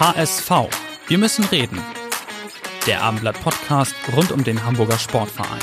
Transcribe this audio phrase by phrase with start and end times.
[0.00, 0.50] HSV.
[1.08, 1.78] Wir müssen reden.
[2.86, 5.60] Der Abendblatt Podcast rund um den Hamburger Sportverein.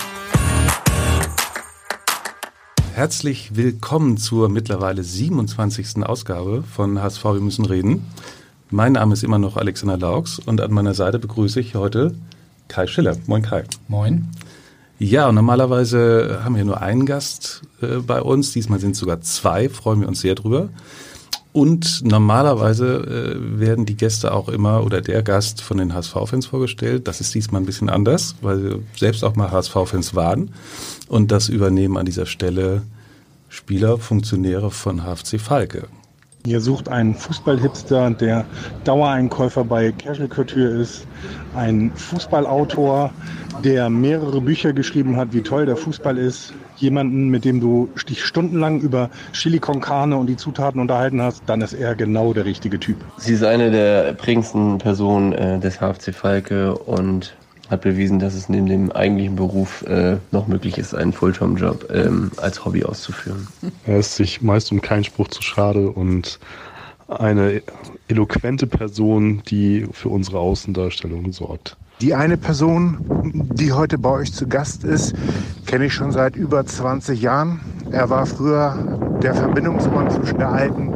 [2.93, 6.03] Herzlich willkommen zur mittlerweile 27.
[6.05, 8.05] Ausgabe von HSV Wir müssen reden.
[8.69, 12.13] Mein Name ist immer noch Alexander Laux und an meiner Seite begrüße ich heute
[12.67, 13.17] Kai Schiller.
[13.25, 13.63] Moin Kai.
[13.87, 14.29] Moin.
[14.99, 18.51] Ja, und normalerweise haben wir nur einen Gast äh, bei uns.
[18.51, 19.67] Diesmal sind es sogar zwei.
[19.67, 20.69] Freuen wir uns sehr drüber.
[21.57, 27.07] Und normalerweise äh, werden die Gäste auch immer oder der Gast von den HSV-Fans vorgestellt.
[27.07, 30.51] Das ist diesmal ein bisschen anders, weil wir selbst auch mal HSV-Fans waren.
[31.07, 32.83] Und das übernehmen an dieser Stelle
[33.49, 35.87] Spieler, Funktionäre von HFC Falke.
[36.45, 38.45] Ihr sucht einen Fußballhipster, der
[38.83, 41.07] Dauereinkäufer bei Casual Couture ist,
[41.55, 43.09] ein Fußballautor,
[43.63, 48.23] der mehrere Bücher geschrieben hat, wie toll der Fußball ist, jemanden, mit dem du dich
[48.23, 52.45] stundenlang über Chili con Carne und die Zutaten unterhalten hast, dann ist er genau der
[52.45, 52.97] richtige Typ.
[53.17, 57.35] Sie ist eine der prägendsten Personen äh, des HFC Falke und
[57.69, 62.31] hat bewiesen, dass es neben dem eigentlichen Beruf äh, noch möglich ist, einen Fulltime-Job ähm,
[62.37, 63.47] als Hobby auszuführen.
[63.85, 66.39] Er ist sich meist um keinen Spruch zu schade und
[67.07, 67.61] eine
[68.07, 71.77] eloquente Person, die für unsere Außendarstellung sorgt.
[72.01, 72.97] Die eine Person,
[73.53, 75.15] die heute bei euch zu Gast ist,
[75.65, 77.59] kenne ich schon seit über 20 Jahren.
[77.91, 80.93] Er war früher der Verbindungsmann zwischen der alten,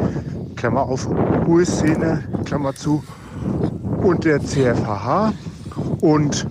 [0.55, 1.07] Klammer auf,
[1.47, 3.03] Ruhe-Szene, Klammer zu,
[4.03, 5.33] und der CFHH.
[6.01, 6.47] Und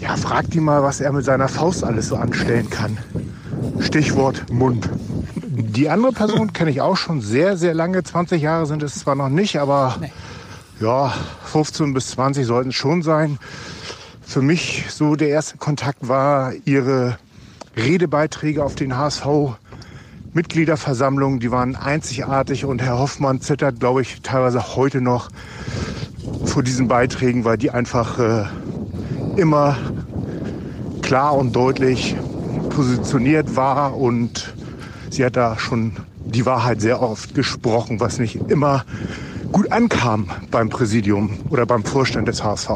[0.00, 2.98] ja, fragt ihn mal, was er mit seiner Faust alles so anstellen kann.
[3.80, 4.88] Stichwort Mund.
[5.78, 8.02] Die andere Person kenne ich auch schon sehr, sehr lange.
[8.02, 10.10] 20 Jahre sind es zwar noch nicht, aber nee.
[10.80, 13.38] ja, 15 bis 20 sollten es schon sein.
[14.20, 17.16] Für mich so der erste Kontakt war ihre
[17.76, 19.24] Redebeiträge auf den HSV.
[20.32, 25.28] Mitgliederversammlungen, die waren einzigartig und Herr Hoffmann zittert, glaube ich, teilweise heute noch
[26.44, 28.46] vor diesen Beiträgen, weil die einfach äh,
[29.36, 29.76] immer
[31.02, 32.16] klar und deutlich
[32.70, 34.57] positioniert war und
[35.14, 35.92] sie hat da schon
[36.24, 38.84] die Wahrheit sehr oft gesprochen, was nicht immer
[39.52, 42.70] gut ankam beim Präsidium oder beim Vorstand des HSV.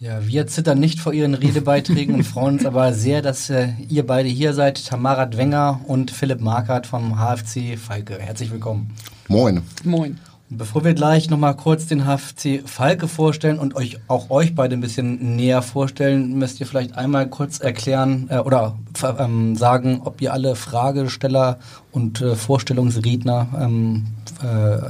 [0.00, 4.06] Ja, wir zittern nicht vor Ihren Redebeiträgen und freuen uns aber sehr, dass äh, ihr
[4.06, 4.86] beide hier seid.
[4.86, 8.16] Tamara Dwenger und Philipp Markert vom HFC Falke.
[8.16, 8.94] Herzlich willkommen.
[9.26, 9.62] Moin.
[9.82, 10.18] Moin.
[10.50, 14.80] Bevor wir gleich nochmal kurz den HFC Falke vorstellen und euch auch euch beide ein
[14.80, 18.78] bisschen näher vorstellen, müsst ihr vielleicht einmal kurz erklären äh, oder
[19.18, 21.58] ähm, sagen, ob ihr alle Fragesteller
[21.92, 24.06] und äh, Vorstellungsredner ähm,
[24.42, 24.46] äh,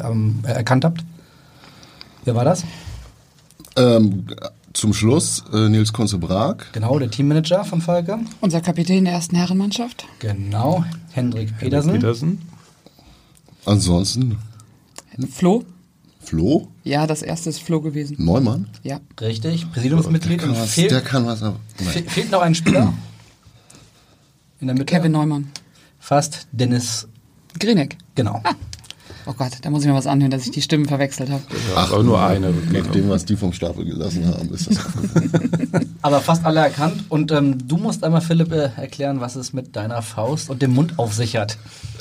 [0.08, 1.04] ähm, erkannt habt.
[2.24, 2.62] Wer war das?
[3.76, 4.26] Ähm,
[4.74, 6.68] zum Schluss äh, Nils Kunze-Brag.
[6.72, 8.20] Genau, der Teammanager von Falke.
[8.40, 10.06] Unser Kapitän der ersten Herrenmannschaft.
[10.20, 11.90] Genau, Hendrik Petersen.
[11.90, 12.42] Hendrik Petersen.
[13.64, 14.38] Ansonsten
[15.26, 15.64] Flo.
[16.20, 16.68] Flo?
[16.84, 18.16] Ja, das erste ist Flo gewesen.
[18.18, 18.68] Neumann?
[18.82, 19.00] Ja.
[19.20, 20.40] Richtig, Präsidiumsmitglied.
[20.40, 21.58] Der kann was, fehlt, der kann was aber.
[21.76, 22.92] fe fehlt noch ein Spieler.
[24.60, 24.86] In der Mitte.
[24.86, 25.50] Kevin Neumann.
[25.98, 27.08] Fast Dennis.
[27.58, 27.96] Grinek.
[28.14, 28.40] Genau.
[28.44, 28.54] Ah.
[29.28, 31.42] Oh Gott, da muss ich mir was anhören, dass ich die Stimmen verwechselt habe.
[31.76, 32.50] Ach, aber nur eine.
[32.72, 34.78] Nach dem, was die vom Stapel gelassen haben, ist das.
[36.00, 37.04] Aber fast alle erkannt.
[37.10, 40.72] Und ähm, du musst einmal, Philipp, äh, erklären, was es mit deiner Faust und dem
[40.72, 41.58] Mund auf sich hat.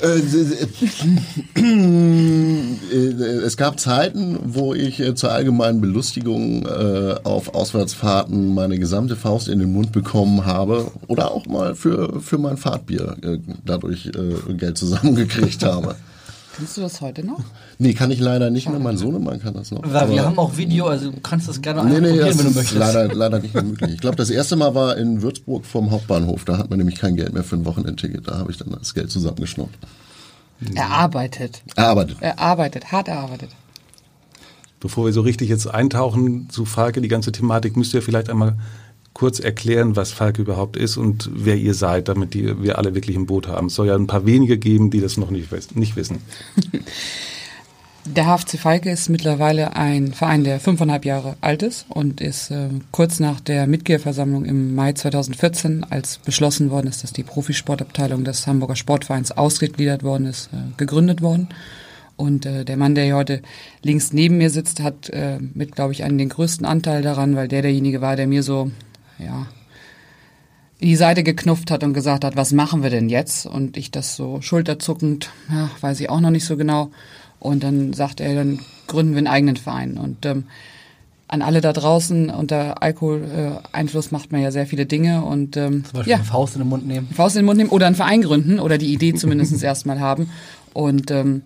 [3.44, 9.48] es gab Zeiten, wo ich äh, zur allgemeinen Belustigung äh, auf Auswärtsfahrten meine gesamte Faust
[9.48, 14.54] in den Mund bekommen habe oder auch mal für, für mein Fahrtbier äh, dadurch äh,
[14.54, 15.96] Geld zusammengekriegt habe.
[16.58, 17.38] Kannst du das heute noch?
[17.78, 18.80] Nee, kann ich leider nicht mehr.
[18.80, 19.80] Mein Sohnemann kann das noch.
[19.84, 22.46] Weil wir haben auch Video, also du kannst das gerne nee, nee, probieren, das wenn
[22.46, 22.74] du möchtest.
[22.74, 23.92] leider, leider nicht mehr möglich.
[23.94, 26.44] Ich glaube, das erste Mal war in Würzburg vom Hauptbahnhof.
[26.44, 28.26] Da hat man nämlich kein Geld mehr für ein Wochenendticket.
[28.26, 29.70] Da habe ich dann das Geld zusammengeschnurrt.
[30.74, 31.62] Er arbeitet.
[31.76, 32.16] Erarbeitet.
[32.18, 33.50] Er arbeitet, hart erarbeitet.
[34.80, 38.56] Bevor wir so richtig jetzt eintauchen zu Falke, die ganze Thematik, müsst ihr vielleicht einmal
[39.18, 43.16] kurz erklären, was Falke überhaupt ist und wer ihr seid, damit die, wir alle wirklich
[43.16, 43.66] ein Boot haben.
[43.66, 46.18] Es soll ja ein paar wenige geben, die das noch nicht, nicht wissen.
[48.04, 52.68] Der HFC Falke ist mittlerweile ein Verein, der fünfeinhalb Jahre alt ist und ist äh,
[52.90, 58.46] kurz nach der Mitgliederversammlung im Mai 2014, als beschlossen worden ist, dass die Profisportabteilung des
[58.46, 61.48] Hamburger Sportvereins ausgegliedert worden ist, äh, gegründet worden.
[62.16, 63.42] Und äh, der Mann, der hier heute
[63.82, 67.48] links neben mir sitzt, hat äh, mit, glaube ich, einen den größten Anteil daran, weil
[67.48, 68.70] der derjenige war, der mir so,
[69.18, 69.46] ja,
[70.80, 73.46] in die Seite geknufft hat und gesagt hat, was machen wir denn jetzt?
[73.46, 76.90] Und ich das so schulterzuckend, ja, weiß ich auch noch nicht so genau.
[77.40, 79.98] Und dann sagt er, dann gründen wir einen eigenen Verein.
[79.98, 80.44] Und ähm,
[81.26, 85.92] an alle da draußen, unter Alkoholeinfluss macht man ja sehr viele Dinge und ähm, Zum
[85.92, 87.08] Beispiel ja, eine Faust in den Mund nehmen.
[87.12, 90.30] Faust in den Mund nehmen oder einen Verein gründen oder die Idee zumindest erstmal haben.
[90.72, 91.42] Und ähm,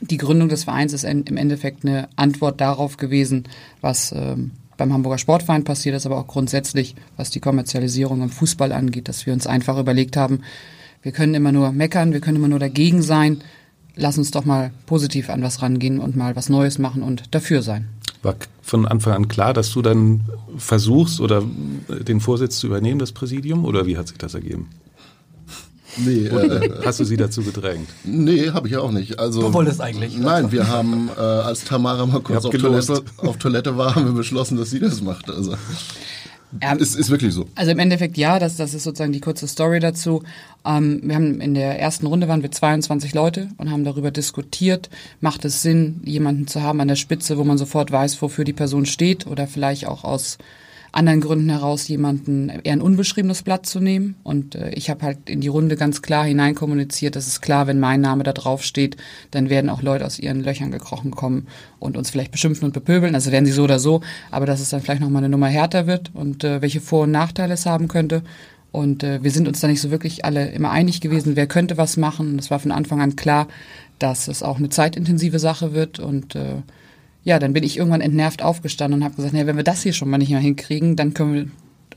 [0.00, 3.44] die Gründung des Vereins ist im Endeffekt eine Antwort darauf gewesen,
[3.80, 8.72] was ähm, beim Hamburger Sportverein passiert ist, aber auch grundsätzlich, was die Kommerzialisierung im Fußball
[8.72, 10.40] angeht, dass wir uns einfach überlegt haben,
[11.02, 13.42] wir können immer nur meckern, wir können immer nur dagegen sein.
[13.94, 17.62] Lass uns doch mal positiv an was rangehen und mal was Neues machen und dafür
[17.62, 17.88] sein.
[18.22, 20.22] War von Anfang an klar, dass du dann
[20.56, 21.42] versuchst oder
[21.88, 24.68] den Vorsitz zu übernehmen, das Präsidium, oder wie hat sich das ergeben?
[25.96, 27.88] Nee, äh, Hast du sie dazu gedrängt?
[28.04, 29.18] nee habe ich auch nicht.
[29.18, 30.16] Also, Du wolltest eigentlich.
[30.18, 32.54] Nein, wir haben, äh, als Tamara mal kurz auf.
[32.54, 35.30] Toilette, auf Toilette war, haben wir beschlossen, dass sie das macht.
[35.30, 35.54] Also,
[36.60, 37.46] Ähm, ist, ist wirklich so.
[37.56, 40.22] Also im Endeffekt ja, das, das ist sozusagen die kurze Story dazu.
[40.64, 44.88] Ähm, wir haben in der ersten Runde waren wir 22 Leute und haben darüber diskutiert,
[45.20, 48.54] macht es Sinn, jemanden zu haben an der Spitze, wo man sofort weiß, wofür die
[48.54, 50.38] Person steht oder vielleicht auch aus
[50.92, 54.16] anderen Gründen heraus jemanden eher ein unbeschriebenes Blatt zu nehmen.
[54.22, 57.80] Und äh, ich habe halt in die Runde ganz klar hineinkommuniziert, das ist klar, wenn
[57.80, 58.96] mein Name da drauf steht,
[59.30, 61.46] dann werden auch Leute aus ihren Löchern gekrochen kommen
[61.78, 63.14] und uns vielleicht beschimpfen und bepöbeln.
[63.14, 64.00] Also werden sie so oder so,
[64.30, 67.10] aber dass es dann vielleicht nochmal eine Nummer härter wird und äh, welche Vor- und
[67.10, 68.22] Nachteile es haben könnte.
[68.70, 71.76] Und äh, wir sind uns da nicht so wirklich alle immer einig gewesen, wer könnte
[71.76, 72.32] was machen.
[72.32, 73.48] Und es war von Anfang an klar,
[73.98, 76.62] dass es auch eine zeitintensive Sache wird und äh,
[77.24, 79.92] ja, dann bin ich irgendwann entnervt aufgestanden und habe gesagt, naja, wenn wir das hier
[79.92, 81.46] schon mal nicht mehr hinkriegen, dann können wir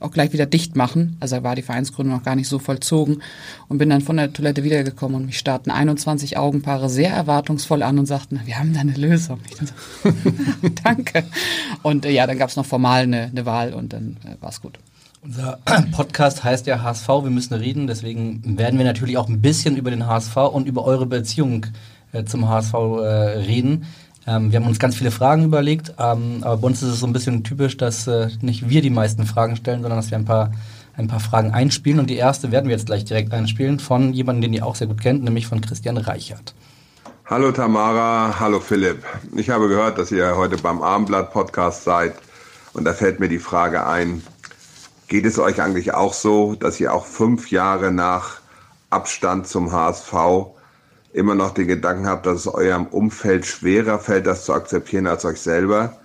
[0.02, 1.18] auch gleich wieder dicht machen.
[1.20, 3.22] Also war die Vereinsgründung noch gar nicht so vollzogen
[3.68, 8.00] und bin dann von der Toilette wiedergekommen und mich starrten 21 Augenpaare sehr erwartungsvoll an
[8.00, 9.40] und sagten, wir haben da eine Lösung.
[9.50, 10.12] Ich so,
[10.84, 11.24] Danke.
[11.84, 14.50] Und äh, ja, dann gab es noch formal eine, eine Wahl und dann äh, war
[14.50, 14.80] es gut.
[15.24, 15.60] Unser
[15.92, 17.86] Podcast heißt ja HSV, wir müssen reden.
[17.88, 21.68] Deswegen werden wir natürlich auch ein bisschen über den HSV und über eure Beziehung
[22.12, 23.86] äh, zum HSV äh, reden.
[24.28, 27.08] Ähm, wir haben uns ganz viele Fragen überlegt, ähm, aber bei uns ist es so
[27.08, 30.26] ein bisschen typisch, dass äh, nicht wir die meisten Fragen stellen, sondern dass wir ein
[30.26, 30.52] paar,
[30.96, 32.00] ein paar Fragen einspielen.
[32.00, 34.88] Und die erste werden wir jetzt gleich direkt einspielen von jemandem, den ihr auch sehr
[34.88, 36.54] gut kennt, nämlich von Christian Reichert.
[37.26, 39.06] Hallo Tamara, hallo Philipp.
[39.36, 42.14] Ich habe gehört, dass ihr heute beim Abendblatt-Podcast seid
[42.74, 44.22] und da fällt mir die Frage ein,
[45.08, 48.42] geht es euch eigentlich auch so, dass ihr auch fünf Jahre nach
[48.90, 50.14] Abstand zum HSV
[51.14, 55.26] immer noch den Gedanken habt, dass es eurem Umfeld schwerer fällt, das zu akzeptieren als
[55.26, 55.98] euch selber?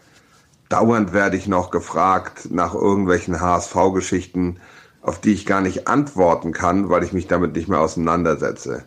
[0.68, 4.58] Dauernd werde ich noch gefragt nach irgendwelchen HSV-Geschichten,
[5.00, 8.84] auf die ich gar nicht antworten kann, weil ich mich damit nicht mehr auseinandersetze.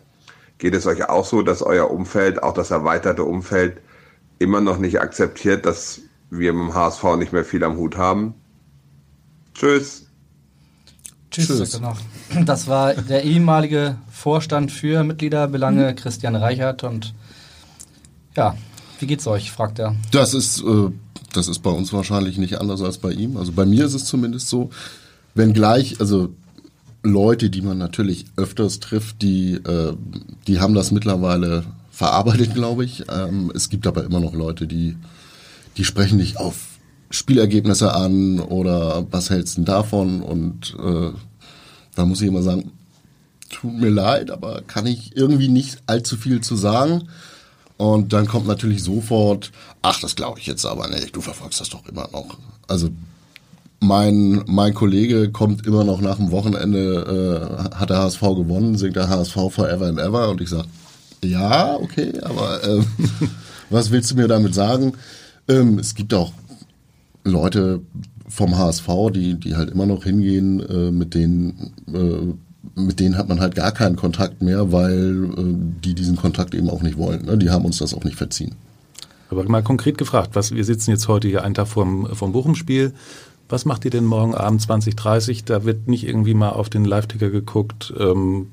[0.58, 3.80] Geht es euch auch so, dass euer Umfeld, auch das erweiterte Umfeld,
[4.38, 8.34] immer noch nicht akzeptiert, dass wir mit dem HSV nicht mehr viel am Hut haben?
[9.54, 10.06] Tschüss.
[11.30, 11.46] Tschüss.
[11.46, 11.80] Tschüss.
[12.44, 16.84] Das war der ehemalige Vorstand für Mitgliederbelange, Christian Reichert.
[16.84, 17.14] Und
[18.36, 18.54] ja,
[18.98, 19.96] wie geht's euch, fragt er.
[20.10, 20.90] Das ist, äh,
[21.32, 23.38] das ist bei uns wahrscheinlich nicht anders als bei ihm.
[23.38, 24.68] Also bei mir ist es zumindest so,
[25.34, 26.28] wenngleich, also
[27.02, 29.94] Leute, die man natürlich öfters trifft, die, äh,
[30.46, 33.04] die haben das mittlerweile verarbeitet, glaube ich.
[33.10, 34.96] Ähm, es gibt aber immer noch Leute, die,
[35.78, 36.56] die sprechen dich auf
[37.08, 40.20] Spielergebnisse an oder was hältst du denn davon?
[40.20, 41.10] Und äh,
[41.94, 42.70] da muss ich immer sagen,
[43.50, 47.08] tut mir leid, aber kann ich irgendwie nicht allzu viel zu sagen.
[47.76, 49.52] Und dann kommt natürlich sofort,
[49.82, 52.36] ach, das glaube ich jetzt aber nicht, du verfolgst das doch immer noch.
[52.68, 52.90] Also
[53.80, 58.96] mein, mein Kollege kommt immer noch nach dem Wochenende, äh, hat der HSV gewonnen, singt
[58.96, 60.68] der HSV Forever and Ever und ich sage,
[61.24, 62.82] ja, okay, aber äh,
[63.70, 64.92] was willst du mir damit sagen?
[65.48, 66.32] Ähm, es gibt auch
[67.24, 67.80] Leute
[68.28, 72.34] vom HSV, die, die halt immer noch hingehen, äh, mit denen, äh,
[72.74, 76.70] mit denen hat man halt gar keinen Kontakt mehr, weil äh, die diesen Kontakt eben
[76.70, 77.24] auch nicht wollen.
[77.26, 77.38] Ne?
[77.38, 78.54] Die haben uns das auch nicht verziehen.
[79.30, 82.92] Aber mal konkret gefragt, was, wir sitzen jetzt heute hier einen Tag vom, vom Bochum-Spiel.
[83.48, 85.44] Was macht ihr denn morgen Abend 2030?
[85.44, 87.92] Da wird nicht irgendwie mal auf den Live-Ticker geguckt.
[87.98, 88.48] Ähm,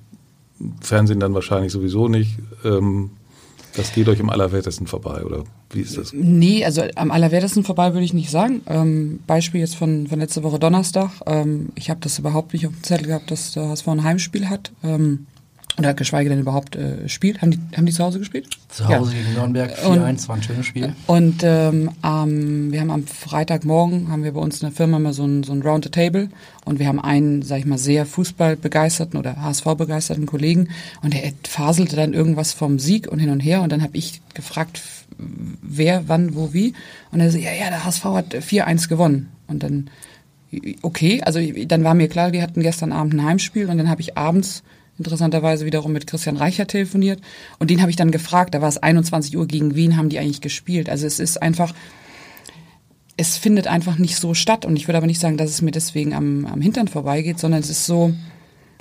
[0.82, 2.38] Fernsehen dann wahrscheinlich sowieso nicht.
[2.64, 3.12] Ähm,
[3.78, 6.12] das geht euch im Allerwertesten vorbei, oder wie ist das?
[6.14, 8.62] Nee, also am allerwertesten vorbei würde ich nicht sagen.
[8.66, 11.12] Ähm, Beispiel jetzt von, von letzter Woche Donnerstag.
[11.26, 14.50] Ähm, ich habe das überhaupt nicht auf dem Zettel gehabt, dass der HSV ein Heimspiel
[14.50, 14.72] hat.
[14.84, 15.28] Ähm,
[15.78, 17.42] oder geschweige denn überhaupt äh, spielt.
[17.42, 18.48] Haben die, haben die zu Hause gespielt?
[18.70, 19.22] Zu Hause ja.
[19.22, 20.96] gegen Nürnberg 4-1 war ein schönes Spiel.
[21.06, 25.14] Und ähm, ähm, wir haben am Freitagmorgen haben wir bei uns in der Firma mal
[25.14, 26.30] so ein, so ein Round the Table
[26.66, 30.70] und wir haben einen, sag ich mal, sehr fußballbegeisterten oder HSV-begeisterten Kollegen
[31.04, 34.22] und der faselte dann irgendwas vom Sieg und hin und her und dann habe ich
[34.34, 34.82] gefragt,
[35.62, 36.74] wer, wann, wo, wie
[37.12, 39.90] und er so, ja, ja, der HSV hat 4-1 gewonnen und dann
[40.82, 44.02] okay, also dann war mir klar, wir hatten gestern Abend ein Heimspiel und dann habe
[44.02, 44.64] ich abends
[44.98, 47.22] interessanterweise wiederum mit Christian Reicher telefoniert.
[47.60, 50.20] Und den habe ich dann gefragt, da war es 21 Uhr, gegen wen haben die
[50.20, 50.90] eigentlich gespielt?
[50.90, 51.74] Also es ist einfach,
[53.16, 54.66] es findet einfach nicht so statt.
[54.66, 57.60] Und ich würde aber nicht sagen, dass es mir deswegen am, am Hintern vorbeigeht, sondern
[57.62, 58.14] es ist so,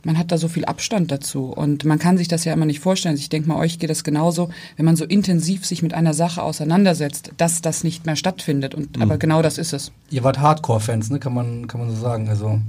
[0.05, 1.47] man hat da so viel Abstand dazu.
[1.47, 3.15] Und man kann sich das ja immer nicht vorstellen.
[3.15, 6.15] Also ich denke mal, euch geht das genauso, wenn man so intensiv sich mit einer
[6.15, 8.75] Sache auseinandersetzt, dass das nicht mehr stattfindet.
[8.75, 9.03] Und, mhm.
[9.03, 9.93] Aber genau das ist es.
[10.11, 11.19] Ihr wart Hardcore-Fans, ne?
[11.19, 12.29] kann, man, kann man so sagen.
[12.29, 12.61] Also,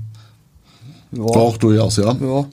[1.12, 1.22] ja.
[1.22, 2.14] Auch durchaus, ja.
[2.14, 2.46] ja.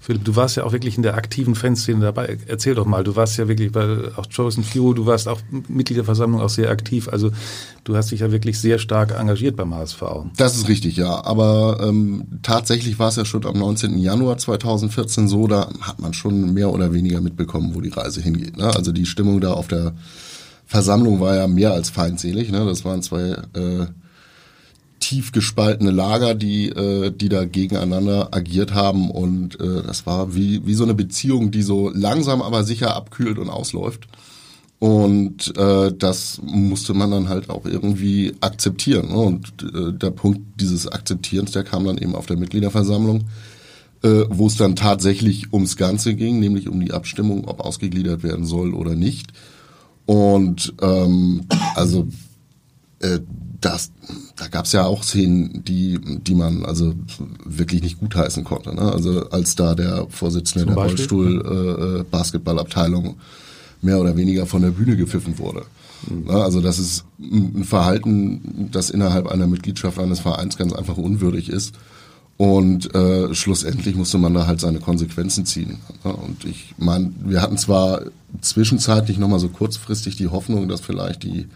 [0.00, 2.38] Philipp, du warst ja auch wirklich in der aktiven Fanszene dabei.
[2.46, 5.98] Erzähl doch mal, du warst ja wirklich bei auch Chosen Few, du warst auch Mitglied
[5.98, 7.08] der Versammlung auch sehr aktiv.
[7.08, 7.32] Also
[7.84, 10.02] du hast dich ja wirklich sehr stark engagiert beim HSV.
[10.36, 11.24] Das ist richtig, ja.
[11.24, 13.98] Aber ähm, tatsächlich war es ja schon am 19.
[13.98, 18.56] Januar 2014 so, da hat man schon mehr oder weniger mitbekommen, wo die Reise hingeht.
[18.56, 18.72] Ne?
[18.74, 19.94] Also die Stimmung da auf der
[20.64, 22.50] Versammlung war ja mehr als feindselig.
[22.50, 22.64] Ne?
[22.64, 23.86] Das waren zwei äh,
[25.08, 29.10] tief gespaltene Lager, die, äh, die da gegeneinander agiert haben.
[29.10, 33.38] Und äh, das war wie, wie so eine Beziehung, die so langsam aber sicher abkühlt
[33.38, 34.06] und ausläuft.
[34.78, 39.08] Und äh, das musste man dann halt auch irgendwie akzeptieren.
[39.08, 39.16] Ne?
[39.16, 43.24] Und äh, der Punkt dieses Akzeptierens, der kam dann eben auf der Mitgliederversammlung,
[44.02, 48.44] äh, wo es dann tatsächlich ums Ganze ging, nämlich um die Abstimmung, ob ausgegliedert werden
[48.44, 49.32] soll oder nicht.
[50.04, 52.08] Und ähm, also
[53.00, 53.20] äh,
[53.60, 53.90] das,
[54.36, 56.94] da gab es ja auch Szenen, die, die man also
[57.44, 58.74] wirklich nicht gutheißen konnte.
[58.74, 58.82] Ne?
[58.82, 63.14] Also als da der Vorsitzende Zum der Rollstuhl-Basketballabteilung äh, äh
[63.80, 65.62] mehr oder weniger von der Bühne gepfiffen wurde.
[66.08, 66.24] Mhm.
[66.24, 66.32] Ne?
[66.32, 71.74] Also das ist ein Verhalten, das innerhalb einer Mitgliedschaft eines Vereins ganz einfach unwürdig ist.
[72.36, 75.78] Und äh, schlussendlich musste man da halt seine Konsequenzen ziehen.
[76.04, 76.12] Ne?
[76.12, 78.02] Und ich meine, wir hatten zwar
[78.40, 81.48] zwischenzeitlich nochmal so kurzfristig die Hoffnung, dass vielleicht die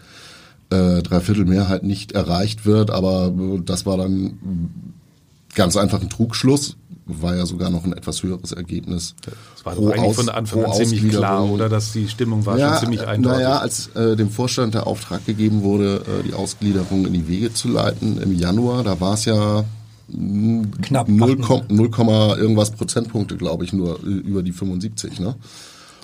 [0.69, 3.33] äh, Dreiviertelmehrheit nicht erreicht wird, aber
[3.65, 4.71] das war dann
[5.55, 9.15] ganz einfach ein Trugschluss, war ja sogar noch ein etwas höheres Ergebnis.
[9.55, 12.57] Es war doch eigentlich Aus, von Anfang an ziemlich klar, oder dass die Stimmung war
[12.57, 13.39] ja, schon ziemlich eindeutig.
[13.39, 17.53] Naja, als äh, dem Vorstand der Auftrag gegeben wurde, äh, die Ausgliederung in die Wege
[17.53, 19.63] zu leiten im Januar, da war es ja
[20.81, 21.37] knapp 0,
[21.69, 21.89] 0,
[22.37, 25.35] irgendwas Prozentpunkte, glaube ich, nur über die 75, ne?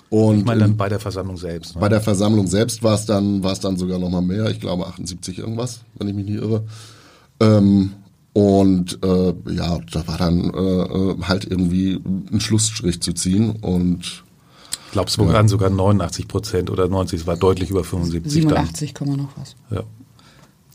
[0.09, 1.75] Und ich meine dann bei der Versammlung selbst.
[1.75, 1.81] Ne?
[1.81, 4.49] Bei der Versammlung selbst war es dann, war es dann sogar noch mal mehr.
[4.49, 6.63] Ich glaube 78 irgendwas, wenn ich mich nicht irre.
[7.39, 7.91] Ähm,
[8.33, 12.01] und äh, ja, da war dann äh, äh halt irgendwie
[12.31, 14.23] ein Schlussstrich zu ziehen und
[14.89, 15.47] ich glaube, es waren ja.
[15.47, 18.31] sogar 89 Prozent oder 90, es war deutlich über 75.
[18.31, 19.15] 87, dann.
[19.17, 19.55] noch was.
[19.69, 19.83] Ja.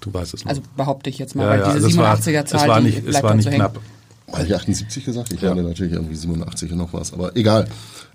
[0.01, 0.51] Du weißt es noch.
[0.51, 3.09] Also behaupte ich jetzt mal, ja, weil ja, diese also 87er Zahl, es war nicht,
[3.09, 3.81] es war nicht knapp.
[4.39, 5.33] Habe ich 78 gesagt?
[5.33, 5.55] Ich ja.
[5.55, 7.67] meine natürlich irgendwie 87 und noch was, aber egal.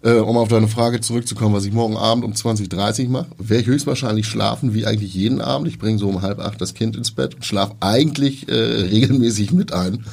[0.01, 3.61] Äh, um auf deine Frage zurückzukommen, was ich morgen Abend um 20.30 Uhr mache, werde
[3.61, 5.67] ich höchstwahrscheinlich schlafen, wie eigentlich jeden Abend.
[5.67, 9.51] Ich bringe so um halb acht das Kind ins Bett und schlafe eigentlich äh, regelmäßig
[9.51, 10.05] mit ein.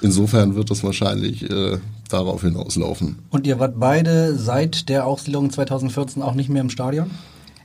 [0.00, 3.16] Insofern wird das wahrscheinlich äh, darauf hinauslaufen.
[3.30, 7.10] Und ihr wart beide seit der Aussiedlung 2014 auch nicht mehr im Stadion?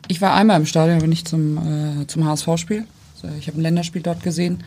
[0.07, 1.57] Ich war einmal im Stadion, aber nicht zum,
[2.01, 2.85] äh, zum HSV-Spiel.
[3.15, 4.63] Also ich habe ein Länderspiel dort gesehen.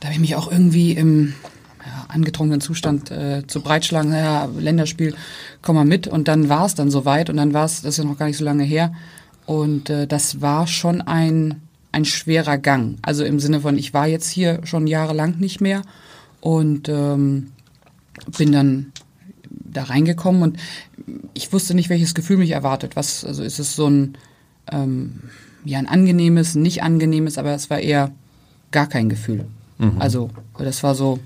[0.00, 1.34] Da habe ich mich auch irgendwie im
[1.84, 5.14] ja, angetrunkenen Zustand äh, zu breitschlagen, ja, Länderspiel,
[5.62, 6.06] komm mal mit.
[6.06, 8.26] Und dann war es dann soweit und dann war es, das ist ja noch gar
[8.26, 8.92] nicht so lange her.
[9.46, 12.98] Und äh, das war schon ein, ein schwerer Gang.
[13.02, 15.82] Also im Sinne von, ich war jetzt hier schon jahrelang nicht mehr
[16.40, 17.52] und ähm,
[18.36, 18.92] bin dann
[19.48, 20.58] da reingekommen und
[21.34, 22.96] ich wusste nicht, welches Gefühl mich erwartet.
[22.96, 24.16] Was, also ist es so ein,
[24.70, 25.20] ähm,
[25.64, 28.12] ja, ein angenehmes, nicht angenehmes, aber es war eher
[28.70, 29.46] gar kein Gefühl.
[29.78, 29.96] Mhm.
[29.98, 31.18] Also das war so,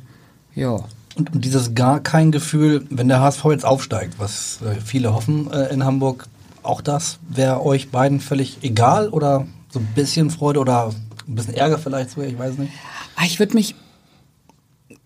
[0.54, 0.78] ja.
[1.16, 5.50] Und, und, dieses gar kein Gefühl, wenn der HSV jetzt aufsteigt, was äh, viele hoffen
[5.52, 6.26] äh, in Hamburg,
[6.62, 10.92] auch das wäre euch beiden völlig egal oder so ein bisschen Freude oder
[11.28, 12.72] ein bisschen Ärger vielleicht sogar, ich weiß nicht.
[13.16, 13.74] Ah, ich würde mich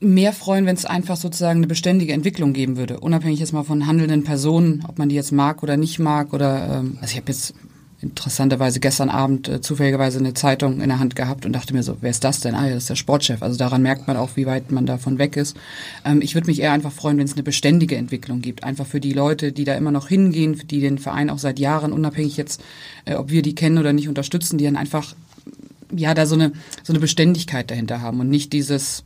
[0.01, 3.87] mehr freuen, wenn es einfach sozusagen eine beständige Entwicklung geben würde, unabhängig jetzt mal von
[3.87, 7.33] handelnden Personen, ob man die jetzt mag oder nicht mag oder ähm, also ich habe
[7.33, 7.55] jetzt
[8.01, 11.97] interessanterweise gestern Abend äh, zufälligerweise eine Zeitung in der Hand gehabt und dachte mir so,
[12.01, 12.55] wer ist das denn?
[12.55, 13.43] Ah, ja, das ist der Sportchef.
[13.43, 15.57] Also daran merkt man auch, wie weit man davon weg ist.
[16.05, 18.63] Ähm, ich würde mich eher einfach freuen, wenn es eine beständige Entwicklung gibt.
[18.63, 21.93] Einfach für die Leute, die da immer noch hingehen, die den Verein auch seit Jahren,
[21.93, 22.63] unabhängig jetzt,
[23.05, 25.17] äh, ob wir die kennen oder nicht, unterstützen, die dann einfach,
[25.93, 26.53] ja, da so eine,
[26.85, 29.03] so eine Beständigkeit dahinter haben und nicht dieses,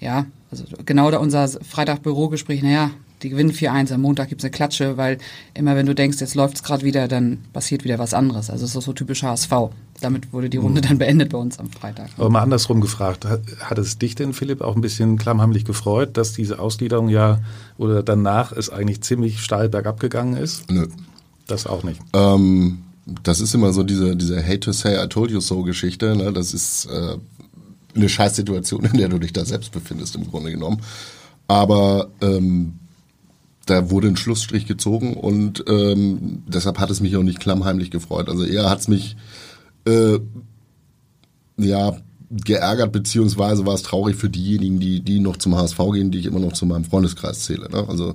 [0.00, 2.90] ja, also genau da unser Freitag-Bürogespräch, naja,
[3.22, 5.18] die gewinnen 4-1, am Montag gibt's eine Klatsche, weil
[5.54, 8.50] immer wenn du denkst, jetzt läuft's gerade wieder, dann passiert wieder was anderes.
[8.50, 9.52] Also es ist so typisch HSV.
[10.00, 12.10] Damit wurde die Runde dann beendet bei uns am Freitag.
[12.16, 16.16] Aber mal andersrum gefragt, hat, hat es dich denn, Philipp, auch ein bisschen klammheimlich gefreut,
[16.16, 17.40] dass diese Ausgliederung ja
[17.76, 20.70] oder danach es eigentlich ziemlich steil bergab gegangen ist?
[20.70, 20.86] Nö.
[21.46, 22.00] Das auch nicht.
[22.12, 22.78] Ähm,
[23.24, 26.14] das ist immer so diese, diese Hate to say I told you so Geschichte.
[26.14, 26.32] Ne?
[26.32, 27.16] Das ist äh,
[27.94, 30.82] eine Scheißsituation, in der du dich da selbst befindest, im Grunde genommen.
[31.48, 32.74] Aber ähm,
[33.68, 38.28] da wurde ein Schlussstrich gezogen und ähm, deshalb hat es mich auch nicht klammheimlich gefreut.
[38.28, 39.16] Also eher hat es mich
[39.86, 40.18] äh,
[41.58, 41.96] ja
[42.30, 46.26] geärgert, beziehungsweise war es traurig für diejenigen, die, die noch zum HSV gehen, die ich
[46.26, 47.68] immer noch zu meinem Freundeskreis zähle.
[47.70, 47.84] Ne?
[47.88, 48.14] Also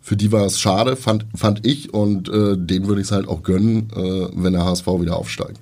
[0.00, 3.28] für die war es schade, fand, fand ich, und äh, denen würde ich es halt
[3.28, 5.60] auch gönnen, äh, wenn der HSV wieder aufsteigt.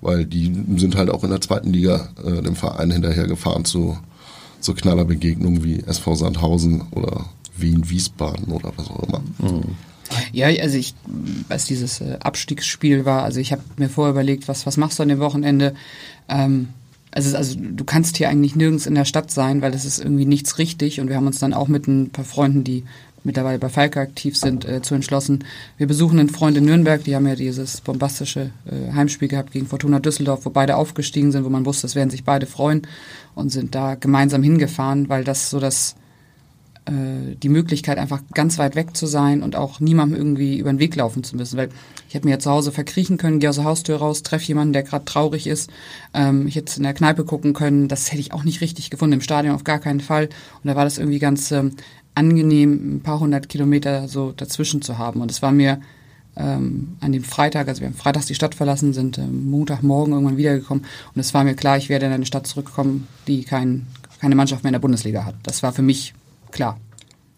[0.00, 3.98] Weil die sind halt auch in der zweiten Liga äh, dem Verein hinterher gefahren zu,
[4.60, 7.26] zu Knallerbegegnungen wie SV Sandhausen oder
[7.60, 9.22] Wien, Wiesbaden oder was auch immer.
[9.38, 9.62] Mhm.
[10.32, 10.94] Ja, also ich,
[11.48, 15.02] als dieses äh, Abstiegsspiel war, also ich habe mir vorher überlegt, was, was machst du
[15.02, 15.74] an dem Wochenende?
[16.28, 16.68] Ähm,
[17.10, 20.26] also, also du kannst hier eigentlich nirgends in der Stadt sein, weil es ist irgendwie
[20.26, 21.00] nichts richtig.
[21.00, 22.84] Und wir haben uns dann auch mit ein paar Freunden, die
[23.24, 25.44] mittlerweile bei Falke aktiv sind, äh, zu entschlossen.
[25.76, 29.66] Wir besuchen einen Freund in Nürnberg, die haben ja dieses bombastische äh, Heimspiel gehabt gegen
[29.66, 32.82] Fortuna Düsseldorf, wo beide aufgestiegen sind, wo man wusste, es werden sich beide freuen
[33.34, 35.96] und sind da gemeinsam hingefahren, weil das so das
[36.90, 40.96] die Möglichkeit, einfach ganz weit weg zu sein und auch niemandem irgendwie über den Weg
[40.96, 41.58] laufen zu müssen.
[41.58, 41.68] Weil
[42.08, 44.72] ich hätte mir ja zu Hause verkriechen können, gehe aus der Haustür raus, treffe jemanden,
[44.72, 45.70] der gerade traurig ist.
[46.14, 47.88] Ähm, ich hätte in der Kneipe gucken können.
[47.88, 50.30] Das hätte ich auch nicht richtig gefunden, im Stadion auf gar keinen Fall.
[50.62, 51.72] Und da war das irgendwie ganz ähm,
[52.14, 55.20] angenehm, ein paar hundert Kilometer so dazwischen zu haben.
[55.20, 55.80] Und es war mir
[56.36, 60.38] ähm, an dem Freitag, also wir haben freitags die Stadt verlassen, sind ähm, Montagmorgen irgendwann
[60.38, 60.84] wiedergekommen.
[61.14, 63.86] Und es war mir klar, ich werde in eine Stadt zurückkommen, die kein,
[64.20, 65.34] keine Mannschaft mehr in der Bundesliga hat.
[65.42, 66.14] Das war für mich
[66.50, 66.78] klar.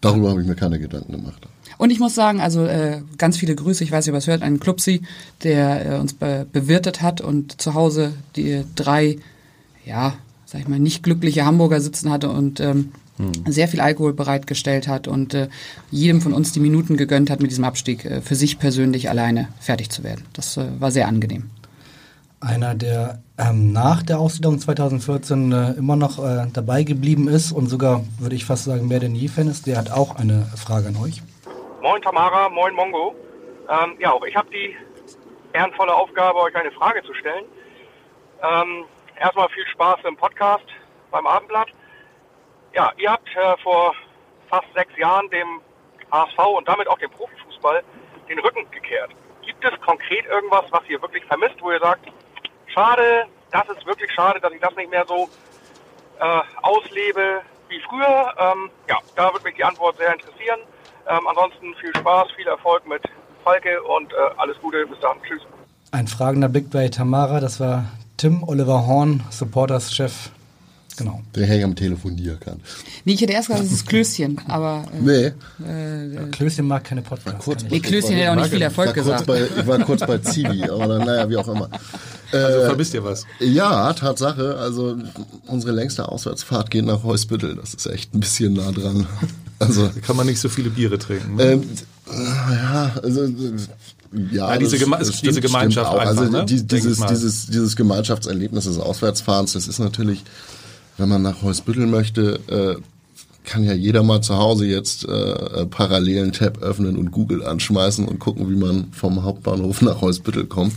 [0.01, 1.47] Darüber habe ich mir keine Gedanken gemacht.
[1.77, 4.59] Und ich muss sagen, also äh, ganz viele Grüße, ich weiß nicht, was hört, einen
[4.59, 5.01] Klubsi,
[5.43, 9.17] der äh, uns be bewirtet hat und zu Hause die drei,
[9.85, 10.13] ja,
[10.45, 13.31] sag ich mal, nicht glückliche Hamburger sitzen hatte und ähm, hm.
[13.47, 15.49] sehr viel Alkohol bereitgestellt hat und äh,
[15.91, 19.47] jedem von uns die Minuten gegönnt hat, mit diesem Abstieg äh, für sich persönlich alleine
[19.59, 20.25] fertig zu werden.
[20.33, 21.49] Das äh, war sehr angenehm.
[22.39, 27.67] Einer, der ähm, nach der Ausgliederung 2014 äh, immer noch äh, dabei geblieben ist und
[27.67, 30.89] sogar, würde ich fast sagen, mehr denn je Fan ist, der hat auch eine Frage
[30.89, 31.21] an euch.
[31.81, 33.15] Moin Tamara, moin Mongo.
[33.69, 34.75] Ähm, ja, auch ich habe die
[35.53, 37.45] ehrenvolle Aufgabe, euch eine Frage zu stellen.
[38.43, 38.85] Ähm,
[39.19, 40.65] erstmal viel Spaß im Podcast
[41.09, 41.69] beim Abendblatt.
[42.73, 43.93] Ja, ihr habt äh, vor
[44.49, 45.61] fast sechs Jahren dem
[46.11, 47.81] HSV und damit auch dem Profifußball
[48.29, 49.11] den Rücken gekehrt.
[49.45, 52.05] Gibt es konkret irgendwas, was ihr wirklich vermisst, wo ihr sagt,
[52.73, 55.29] schade, das ist wirklich schade, dass ich das nicht mehr so
[56.19, 58.33] äh, auslebe wie früher.
[58.37, 60.59] Ähm, ja, da würde mich die Antwort sehr interessieren.
[61.07, 63.01] Ähm, ansonsten viel Spaß, viel Erfolg mit
[63.43, 64.85] Falke und äh, alles Gute.
[64.87, 65.17] Bis dann.
[65.27, 65.41] Tschüss.
[65.91, 67.85] Ein fragender Blick bei Tamara, das war
[68.17, 70.29] Tim Oliver Horn, Supporters-Chef
[71.03, 71.21] Genau.
[71.35, 72.59] Der Herr am Telefonieren kann.
[73.05, 74.85] Nee, ich hätte erst gesagt, das ist Klößchen, aber.
[74.93, 75.65] Äh, nee.
[75.67, 77.43] Äh, ja, Klößchen mag keine Podcasts.
[77.43, 79.25] Kurz, nee, Klößchen hätte auch nicht viel Erfolg gesagt.
[79.25, 81.69] Bei, ich war kurz bei Zivi, aber dann, naja, wie auch immer.
[82.31, 83.25] Also äh, vermisst ihr was?
[83.39, 84.57] Ja, Tatsache.
[84.57, 84.97] Also
[85.47, 87.55] unsere längste Auswärtsfahrt geht nach Heusbüttel.
[87.55, 89.07] Das ist echt ein bisschen nah dran.
[89.59, 91.35] Also da kann man nicht so viele Biere trinken.
[91.35, 91.43] Ne?
[91.43, 91.63] Ähm,
[92.09, 93.25] ja, also
[94.31, 95.91] ja, ja diese, Geme das stimmt, diese Gemeinschaft.
[95.91, 96.45] Einfach, also ne?
[96.45, 100.23] die, dieses, dieses, dieses Gemeinschaftserlebnis des Auswärtsfahrens, das ist natürlich
[100.97, 102.81] wenn man nach Heusbüttel möchte, äh,
[103.43, 108.07] kann ja jeder mal zu Hause jetzt äh, äh, parallelen Tab öffnen und Google anschmeißen
[108.07, 110.75] und gucken, wie man vom Hauptbahnhof nach Heusbüttel kommt.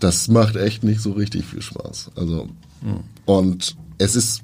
[0.00, 2.10] Das macht echt nicht so richtig viel Spaß.
[2.16, 2.48] Also
[2.82, 3.00] mhm.
[3.24, 4.42] und es ist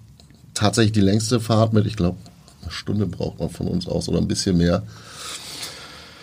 [0.54, 2.18] tatsächlich die längste Fahrt mit, ich glaube,
[2.62, 4.82] eine Stunde braucht man von uns aus oder ein bisschen mehr.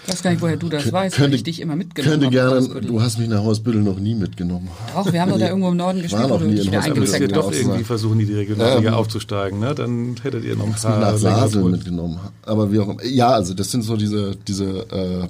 [0.10, 2.36] Ich weiß gar nicht, woher du das weißt, könnte, weil ich dich immer mitgenommen könnte
[2.36, 4.68] gerne, Du hast mich nach Hausbüttel noch nie mitgenommen.
[4.96, 7.28] Doch, wir haben doch da irgendwo im Norden gespielt, wo du dich wieder eingepackt ihr
[7.28, 9.76] doch irgendwie versuchen, die Regionalliga ähm, aufzusteigen, ne?
[9.76, 11.00] Dann hättet ihr noch ein paar...
[11.00, 12.20] nach Sasel mitgenommen.
[12.44, 13.06] Aber wie auch immer.
[13.06, 15.28] Ja, also das sind so diese, diese, äh,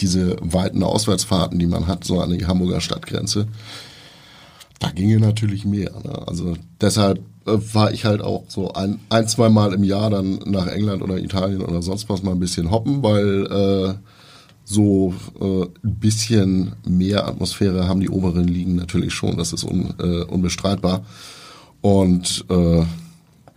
[0.00, 3.48] diese weiten Auswärtsfahrten, die man hat, so an die Hamburger Stadtgrenze.
[4.78, 5.90] Da ginge natürlich mehr.
[6.04, 6.22] Ne?
[6.28, 7.20] Also deshalb
[7.74, 11.18] war ich halt auch so ein, ein, zwei Mal im Jahr dann nach England oder
[11.18, 13.94] Italien oder sonst was mal ein bisschen hoppen, weil äh,
[14.64, 19.94] so äh, ein bisschen mehr Atmosphäre haben die oberen Ligen natürlich schon, das ist un,
[19.98, 21.02] äh, unbestreitbar.
[21.80, 22.84] Und äh,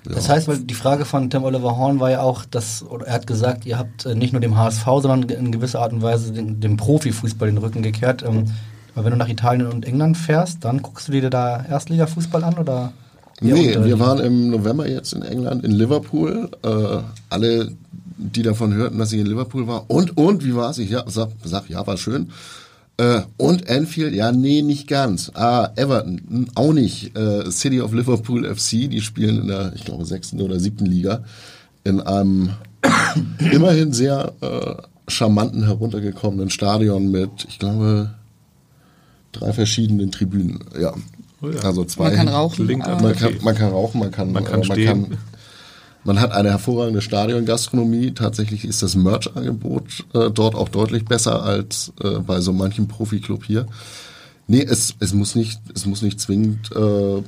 [0.06, 0.16] ja.
[0.16, 3.14] Das heißt, weil die Frage von Tim Oliver Horn war ja auch, dass, oder er
[3.14, 6.34] hat gesagt, ihr habt äh, nicht nur dem HSV, sondern in gewisser Art und Weise
[6.34, 8.22] dem, dem Profifußball den Rücken gekehrt.
[8.24, 8.52] Ähm,
[8.96, 12.56] weil wenn du nach Italien und England fährst, dann guckst du dir da Erstligafußball an
[12.56, 12.92] oder?
[13.44, 16.50] Nee, wir waren im November jetzt in England, in Liverpool.
[16.64, 17.72] Äh, alle
[18.18, 19.90] die davon hörten, dass ich in Liverpool war.
[19.90, 20.78] Und, und, wie war's?
[20.78, 22.30] Ich ja, sag, sag, ja, war schön.
[22.98, 25.32] Äh, und Anfield, ja, nee, nicht ganz.
[25.34, 27.18] Ah, Everton, hm, auch nicht.
[27.18, 31.24] Äh, City of Liverpool FC, die spielen in der, ich glaube, sechsten oder siebten Liga
[31.84, 32.52] in einem
[33.52, 34.76] immerhin sehr äh,
[35.08, 38.12] charmanten, heruntergekommenen Stadion mit, ich glaube,
[39.32, 40.60] drei verschiedenen Tribünen.
[40.80, 40.94] Ja.
[41.44, 41.60] Oh ja.
[41.60, 42.06] Also zwei.
[42.06, 42.66] Man kann rauchen.
[42.66, 42.80] Man
[43.16, 45.10] kann, man kann rauchen, man kann, Man kann äh, man stehen.
[45.10, 45.18] kann
[46.06, 48.12] man hat eine hervorragende Stadiongastronomie.
[48.12, 53.46] Tatsächlich ist das Merch-Angebot äh, dort auch deutlich besser als äh, bei so manchem Profi-Club
[53.46, 53.68] hier.
[54.48, 57.22] Nee, es, es muss nicht, es muss nicht zwingend äh,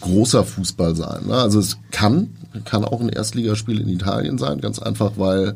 [0.00, 1.26] großer Fußball sein.
[1.26, 1.34] Ne?
[1.34, 5.54] Also es kann, kann auch ein Erstligaspiel in Italien sein, ganz einfach, weil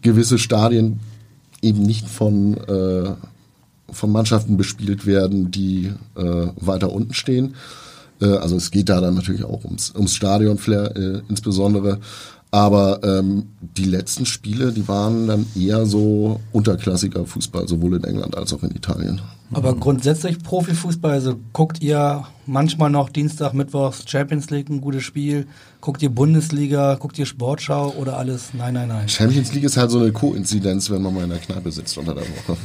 [0.00, 1.00] gewisse Stadien
[1.60, 3.14] eben nicht von, äh,
[3.92, 7.54] von Mannschaften bespielt werden, die äh, weiter unten stehen.
[8.20, 11.98] Äh, also es geht da dann natürlich auch ums, ums Stadionflair äh, insbesondere.
[12.54, 18.36] Aber ähm, die letzten Spiele, die waren dann eher so unterklassiger Fußball, sowohl in England
[18.36, 19.22] als auch in Italien.
[19.54, 25.46] Aber grundsätzlich Profifußball, also guckt ihr manchmal noch Dienstag, Mittwochs Champions League ein gutes Spiel,
[25.80, 28.50] guckt ihr Bundesliga, guckt ihr Sportschau oder alles?
[28.52, 29.08] Nein, nein, nein.
[29.08, 32.14] Champions League ist halt so eine Koinzidenz, wenn man mal in der Kneipe sitzt unter
[32.14, 32.58] der Woche.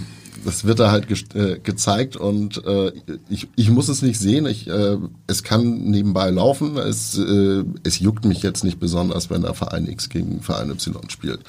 [0.45, 2.91] Das wird da halt ge äh, gezeigt und äh,
[3.29, 4.45] ich, ich muss es nicht sehen.
[4.45, 4.97] Ich, äh,
[5.27, 6.77] es kann nebenbei laufen.
[6.77, 11.09] Es, äh, es juckt mich jetzt nicht besonders, wenn der Verein X gegen Verein Y
[11.09, 11.39] spielt.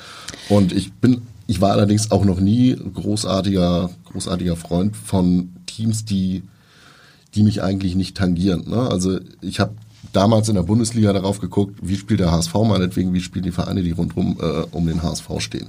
[0.49, 6.43] Und ich bin, ich war allerdings auch noch nie großartiger, großartiger Freund von Teams, die,
[7.35, 8.69] die mich eigentlich nicht tangieren.
[8.69, 8.89] Ne?
[8.91, 9.75] Also ich habe
[10.13, 13.83] damals in der Bundesliga darauf geguckt, wie spielt der HSV meinetwegen, wie spielen die Vereine,
[13.83, 15.69] die rundherum äh, um den HSV stehen.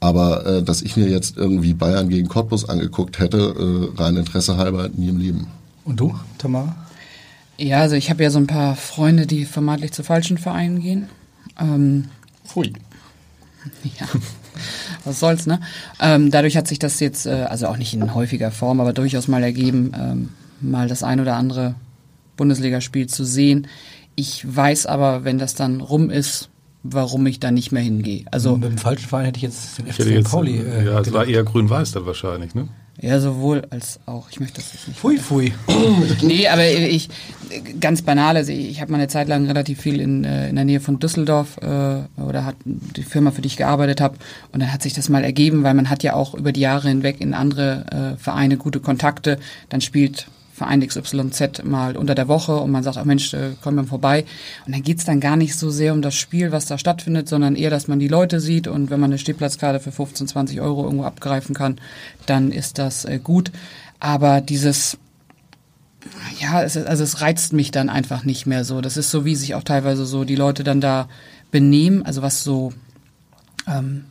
[0.00, 4.56] Aber äh, dass ich mir jetzt irgendwie Bayern gegen Cottbus angeguckt hätte, äh, rein Interesse
[4.56, 5.48] halber, nie im Leben.
[5.84, 6.76] Und du, Tamara?
[7.56, 11.08] Ja, also ich habe ja so ein paar Freunde, die vermeintlich zu falschen Vereinen gehen.
[11.58, 12.08] Ähm,
[12.44, 12.72] Pfui.
[14.00, 14.06] Ja,
[15.04, 15.60] was soll's, ne?
[16.00, 19.28] Ähm, dadurch hat sich das jetzt, äh, also auch nicht in häufiger Form, aber durchaus
[19.28, 20.28] mal ergeben, ähm,
[20.60, 21.74] mal das ein oder andere
[22.36, 23.68] Bundesligaspiel zu sehen.
[24.16, 26.48] Ich weiß aber, wenn das dann rum ist,
[26.82, 28.24] warum ich da nicht mehr hingehe.
[28.30, 30.58] Also mit dem falschen Verein hätte ich jetzt den FC jetzt, Pauli.
[30.58, 32.68] Äh, ja, es war eher grün-weiß dann wahrscheinlich, ne?
[33.00, 34.28] ja, sowohl als auch.
[34.30, 34.98] Ich möchte das jetzt nicht.
[34.98, 35.52] Pfui, pfui.
[36.22, 37.08] nee, aber ich
[37.78, 40.64] ganz banal, also ich habe mal eine Zeit lang relativ viel in, äh, in der
[40.64, 44.16] Nähe von Düsseldorf äh, oder hat die Firma, für die ich gearbeitet habe,
[44.52, 46.88] und dann hat sich das mal ergeben, weil man hat ja auch über die Jahre
[46.88, 49.38] hinweg in andere äh, Vereine gute Kontakte.
[49.68, 50.26] Dann spielt
[50.58, 54.24] Verein XYZ mal unter der Woche und man sagt, ach Mensch, äh, komm mal vorbei.
[54.66, 57.56] Und dann geht's dann gar nicht so sehr um das Spiel, was da stattfindet, sondern
[57.56, 60.84] eher, dass man die Leute sieht und wenn man eine Stehplatzkarte für 15, 20 Euro
[60.84, 61.80] irgendwo abgreifen kann,
[62.26, 63.50] dann ist das äh, gut.
[64.00, 64.98] Aber dieses
[66.40, 68.80] ja, es also es reizt mich dann einfach nicht mehr so.
[68.80, 71.08] Das ist so, wie sich auch teilweise so die Leute dann da
[71.50, 72.72] benehmen, also was so,
[73.66, 74.04] ähm,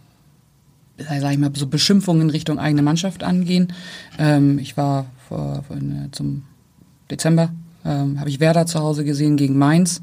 [0.98, 3.74] sag ich mal, so Beschimpfungen in Richtung eigene Mannschaft angehen.
[4.18, 6.44] Ähm, ich war vor, vor, äh, zum
[7.10, 7.50] Dezember,
[7.86, 10.02] ähm, habe ich Werder zu Hause gesehen gegen Mainz.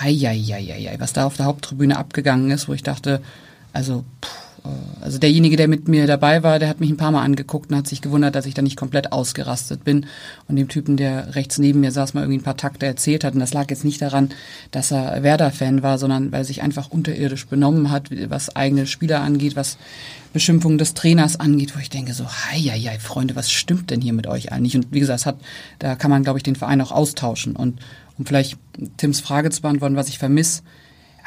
[0.00, 3.20] Heieieiei, was da auf der Haupttribüne abgegangen ist, wo ich dachte,
[3.72, 4.28] also, puh,
[5.00, 7.76] also derjenige, der mit mir dabei war, der hat mich ein paar Mal angeguckt und
[7.76, 10.06] hat sich gewundert, dass ich da nicht komplett ausgerastet bin.
[10.46, 13.34] Und dem Typen, der rechts neben mir saß, mal irgendwie ein paar Takte erzählt hat.
[13.34, 14.30] Und das lag jetzt nicht daran,
[14.70, 19.20] dass er Werder-Fan war, sondern weil er sich einfach unterirdisch benommen hat, was eigene Spieler
[19.20, 19.78] angeht, was
[20.32, 24.28] Beschimpfung des Trainers angeht, wo ich denke so, hei, Freunde, was stimmt denn hier mit
[24.28, 24.76] euch eigentlich?
[24.76, 25.36] Und wie gesagt, es hat,
[25.80, 27.56] da kann man, glaube ich, den Verein auch austauschen.
[27.56, 27.80] Und
[28.16, 28.56] um vielleicht
[28.96, 30.62] Tims Frage zu beantworten, was ich vermisse,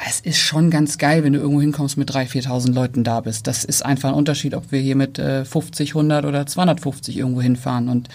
[0.04, 3.46] es ist schon ganz geil, wenn du irgendwo hinkommst mit 3.000, 4.000 Leuten da bist.
[3.46, 7.40] Das ist einfach ein Unterschied, ob wir hier mit äh, 50, 100 oder 250 irgendwo
[7.40, 7.88] hinfahren.
[7.88, 8.08] Und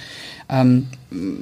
[0.50, 0.88] ähm,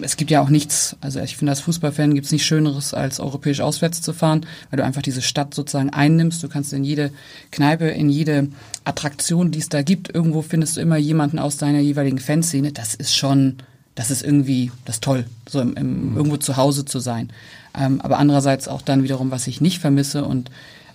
[0.02, 3.19] es gibt ja auch nichts, also ich finde als Fußballfan gibt es nichts Schöneres, als
[3.19, 6.41] europäisch auswärts zu fahren, weil du einfach diese Stadt sozusagen einnimmst.
[6.41, 7.12] Du kannst in jede
[7.52, 8.47] Kneipe, in jede
[8.86, 12.71] Attraktion, die es da gibt, irgendwo findest du immer jemanden aus deiner jeweiligen Fanszene.
[12.71, 13.58] Das ist schon,
[13.95, 17.30] das ist irgendwie, das ist toll, so im, im, irgendwo zu Hause zu sein.
[17.79, 20.51] Ähm, aber andererseits auch dann wiederum, was ich nicht vermisse und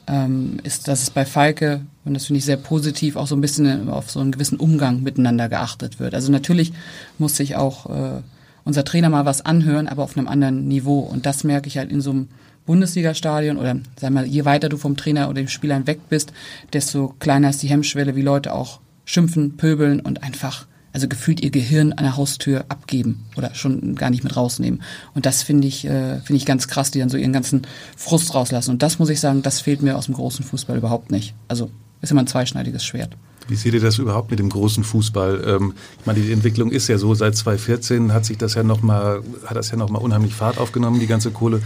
[0.07, 3.41] ähm, ist, dass es bei Falke, und das finde ich sehr positiv, auch so ein
[3.41, 6.15] bisschen auf so einen gewissen Umgang miteinander geachtet wird.
[6.15, 6.73] Also natürlich
[7.19, 8.21] muss sich auch äh,
[8.65, 11.01] unser Trainer mal was anhören, aber auf einem anderen Niveau.
[11.01, 12.29] Und das merke ich halt in so einem
[12.67, 16.33] Bundesliga-Stadion oder sag mal, je weiter du vom Trainer oder den Spielern weg bist,
[16.73, 21.51] desto kleiner ist die Hemmschwelle, wie Leute auch schimpfen, pöbeln und einfach also gefühlt ihr
[21.51, 24.81] Gehirn an der Haustür abgeben oder schon gar nicht mit rausnehmen.
[25.13, 27.63] Und das finde ich, äh, finde ich ganz krass, die dann so ihren ganzen
[27.97, 28.71] Frust rauslassen.
[28.71, 31.35] Und das muss ich sagen, das fehlt mir aus dem großen Fußball überhaupt nicht.
[31.49, 31.69] Also
[32.01, 33.17] ist immer ein zweischneidiges Schwert.
[33.49, 35.43] Wie seht ihr das überhaupt mit dem großen Fußball?
[35.47, 38.81] Ähm, ich meine, die Entwicklung ist ja so, seit 2014 hat sich das ja noch
[38.81, 41.61] mal, hat das ja noch mal unheimlich Fahrt aufgenommen, die ganze Kohle.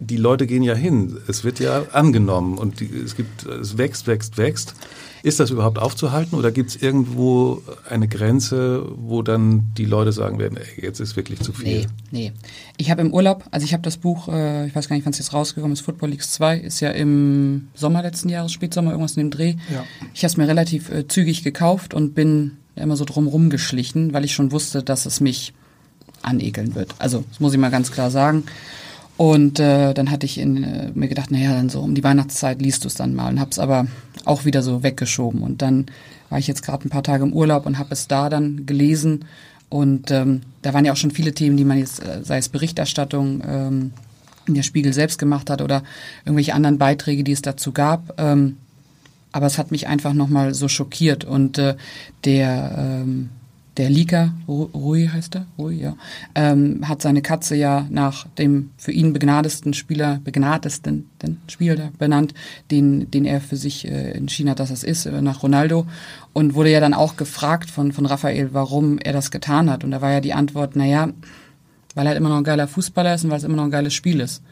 [0.00, 1.18] Die Leute gehen ja hin.
[1.26, 4.74] Es wird ja angenommen und die, es gibt, es wächst, wächst, wächst.
[5.24, 10.38] Ist das überhaupt aufzuhalten oder gibt es irgendwo eine Grenze, wo dann die Leute sagen
[10.38, 11.80] werden, ey, jetzt ist wirklich zu viel?
[11.80, 12.32] Nee, nee.
[12.76, 15.12] Ich habe im Urlaub, also ich habe das Buch, äh, ich weiß gar nicht, wann
[15.12, 19.16] es jetzt rausgekommen ist, Football Leagues 2, ist ja im Sommer letzten Jahres, Spätsommer, irgendwas
[19.16, 19.56] in dem Dreh.
[19.72, 19.84] Ja.
[20.14, 24.24] Ich habe es mir relativ äh, zügig gekauft und bin immer so drumrum geschlichen, weil
[24.24, 25.52] ich schon wusste, dass es mich
[26.22, 26.94] anekeln wird.
[26.98, 28.44] Also, das muss ich mal ganz klar sagen.
[29.18, 32.62] Und äh, dann hatte ich in, äh, mir gedacht, naja, dann so um die Weihnachtszeit
[32.62, 33.88] liest du es dann mal und hab's aber
[34.24, 35.42] auch wieder so weggeschoben.
[35.42, 35.86] Und dann
[36.30, 39.24] war ich jetzt gerade ein paar Tage im Urlaub und habe es da dann gelesen.
[39.70, 42.48] Und ähm, da waren ja auch schon viele Themen, die man jetzt, äh, sei es
[42.48, 43.92] Berichterstattung, ähm,
[44.46, 45.82] in der Spiegel selbst gemacht hat oder
[46.24, 48.14] irgendwelche anderen Beiträge, die es dazu gab.
[48.18, 48.56] Ähm,
[49.32, 51.24] aber es hat mich einfach nochmal so schockiert.
[51.24, 51.74] Und äh,
[52.24, 53.30] der ähm,
[53.78, 55.96] der Lika, Ru- Rui heißt er, Rui, ja,
[56.34, 61.08] ähm, hat seine Katze ja nach dem für ihn begnadesten Spieler, begnadesten
[61.48, 62.34] Spieler benannt,
[62.70, 65.86] den, den er für sich äh, entschieden hat, dass es ist, äh, nach Ronaldo.
[66.32, 69.84] Und wurde ja dann auch gefragt von, von Raphael, warum er das getan hat.
[69.84, 71.08] Und da war ja die Antwort, naja,
[71.94, 73.70] weil er halt immer noch ein geiler Fußballer ist und weil es immer noch ein
[73.70, 74.42] geiles Spiel ist.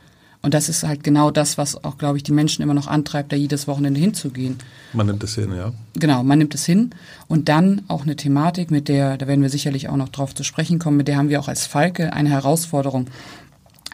[0.43, 3.33] Und das ist halt genau das, was auch, glaube ich, die Menschen immer noch antreibt,
[3.33, 4.59] da jedes Wochenende hinzugehen.
[4.93, 5.73] Man nimmt es hin, ja.
[5.95, 6.91] Genau, man nimmt es hin.
[7.27, 10.45] Und dann auch eine Thematik, mit der, da werden wir sicherlich auch noch drauf zu
[10.45, 13.09] sprechen kommen, mit der haben wir auch als Falke eine Herausforderung.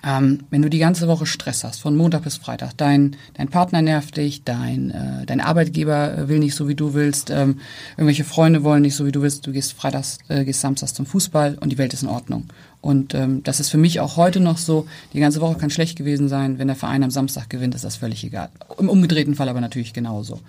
[0.04, 3.82] Ähm, wenn du die ganze Woche Stress hast, von Montag bis Freitag, dein, dein Partner
[3.82, 7.60] nervt dich, dein, äh, dein Arbeitgeber äh, will nicht so, wie du willst, ähm,
[7.96, 11.06] irgendwelche Freunde wollen nicht so, wie du willst, du gehst freitags, äh, gehst samstags zum
[11.06, 12.48] Fußball und die Welt ist in Ordnung.
[12.82, 15.96] Und ähm, das ist für mich auch heute noch so, die ganze Woche kann schlecht
[15.96, 18.50] gewesen sein, wenn der Verein am Samstag gewinnt, ist das völlig egal.
[18.76, 20.40] Im umgedrehten Fall aber natürlich genauso.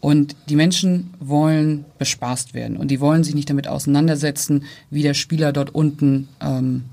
[0.00, 5.14] Und die Menschen wollen bespaßt werden und die wollen sich nicht damit auseinandersetzen, wie der
[5.14, 6.84] Spieler dort unten ähm,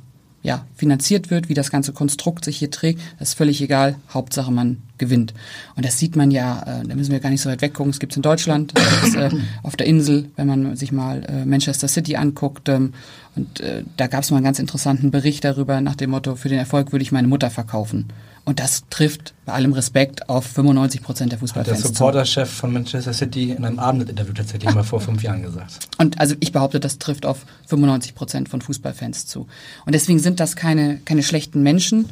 [0.43, 2.99] ja, finanziert wird, wie das ganze Konstrukt sich hier trägt.
[3.17, 3.95] Das ist völlig egal.
[4.13, 5.33] Hauptsache man gewinnt.
[5.75, 7.91] Und das sieht man ja, äh, da müssen wir gar nicht so weit weggucken.
[7.91, 9.29] Es gibt in Deutschland, das gibt's, äh,
[9.63, 12.67] auf der Insel, wenn man sich mal äh, Manchester City anguckt.
[12.67, 12.93] Ähm,
[13.35, 16.49] und äh, da gab es mal einen ganz interessanten Bericht darüber nach dem Motto, für
[16.49, 18.09] den Erfolg würde ich meine Mutter verkaufen.
[18.45, 21.81] Und das trifft bei allem Respekt auf 95 Prozent der Hat der Fußballfans.
[21.81, 25.87] Supporterchef von Manchester City in einem Abendinterview tatsächlich mal vor fünf Jahren gesagt.
[25.97, 29.47] Und also ich behaupte, das trifft auf 95 Prozent von Fußballfans zu.
[29.85, 32.09] Und deswegen sind das keine, keine schlechten Menschen,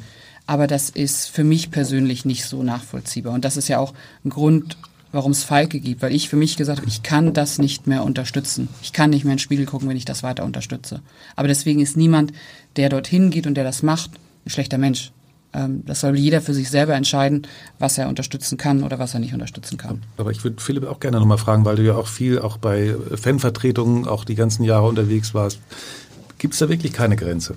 [0.48, 3.34] aber das ist für mich persönlich nicht so nachvollziehbar.
[3.34, 4.78] Und das ist ja auch ein Grund,
[5.12, 8.04] warum es Falke gibt, weil ich für mich gesagt habe, ich kann das nicht mehr
[8.04, 8.70] unterstützen.
[8.82, 11.02] Ich kann nicht mehr in den Spiegel gucken, wenn ich das weiter unterstütze.
[11.36, 12.32] Aber deswegen ist niemand,
[12.76, 14.12] der dorthin geht und der das macht,
[14.46, 15.12] ein schlechter Mensch.
[15.54, 17.48] Ähm, Das soll jeder für sich selber entscheiden,
[17.80, 20.02] was er unterstützen kann oder was er nicht unterstützen kann.
[20.18, 22.96] Aber ich würde Philipp auch gerne nochmal fragen, weil du ja auch viel auch bei
[23.16, 25.60] Fanvertretungen auch die ganzen Jahre unterwegs warst.
[26.38, 27.56] Gibt es da wirklich keine Grenze?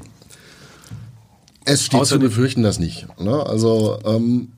[1.65, 3.07] Es steht Außer zu befürchten, das nicht.
[3.19, 3.47] Ne?
[3.47, 4.49] Also ähm,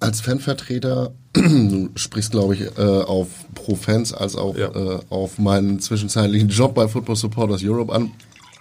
[0.00, 4.68] als Fanvertreter, du sprichst glaube ich äh, auf pro Fans als auch Ja.
[4.68, 8.12] äh, auf meinen zwischenzeitlichen Job bei Football Supporters Europe an.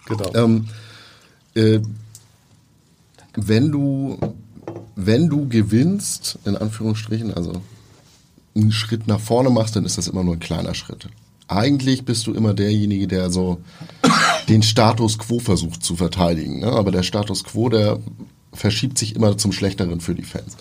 [0.05, 0.33] Genau.
[0.35, 0.67] Ähm,
[1.55, 1.79] äh,
[3.35, 4.17] wenn du
[4.95, 7.61] wenn du gewinnst, in Anführungsstrichen, also
[8.55, 11.07] einen Schritt nach vorne machst, dann ist das immer nur ein kleiner Schritt.
[11.47, 13.59] Eigentlich bist du immer derjenige, der so
[14.49, 16.59] den Status quo versucht zu verteidigen.
[16.59, 16.67] Ne?
[16.67, 17.99] Aber der Status quo, der
[18.53, 20.57] verschiebt sich immer zum Schlechteren für die Fans.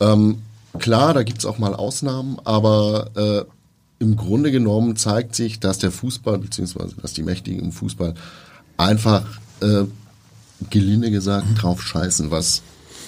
[0.00, 0.42] Ähm,
[0.78, 5.90] klar, da gibt's auch mal Ausnahmen, aber äh, im Grunde genommen zeigt sich, dass der
[5.90, 8.14] Fußball, beziehungsweise dass die Mächtigen im Fußball
[8.76, 9.24] einfach,
[9.60, 9.84] äh,
[10.70, 12.62] gelinde gesagt, drauf scheißen, was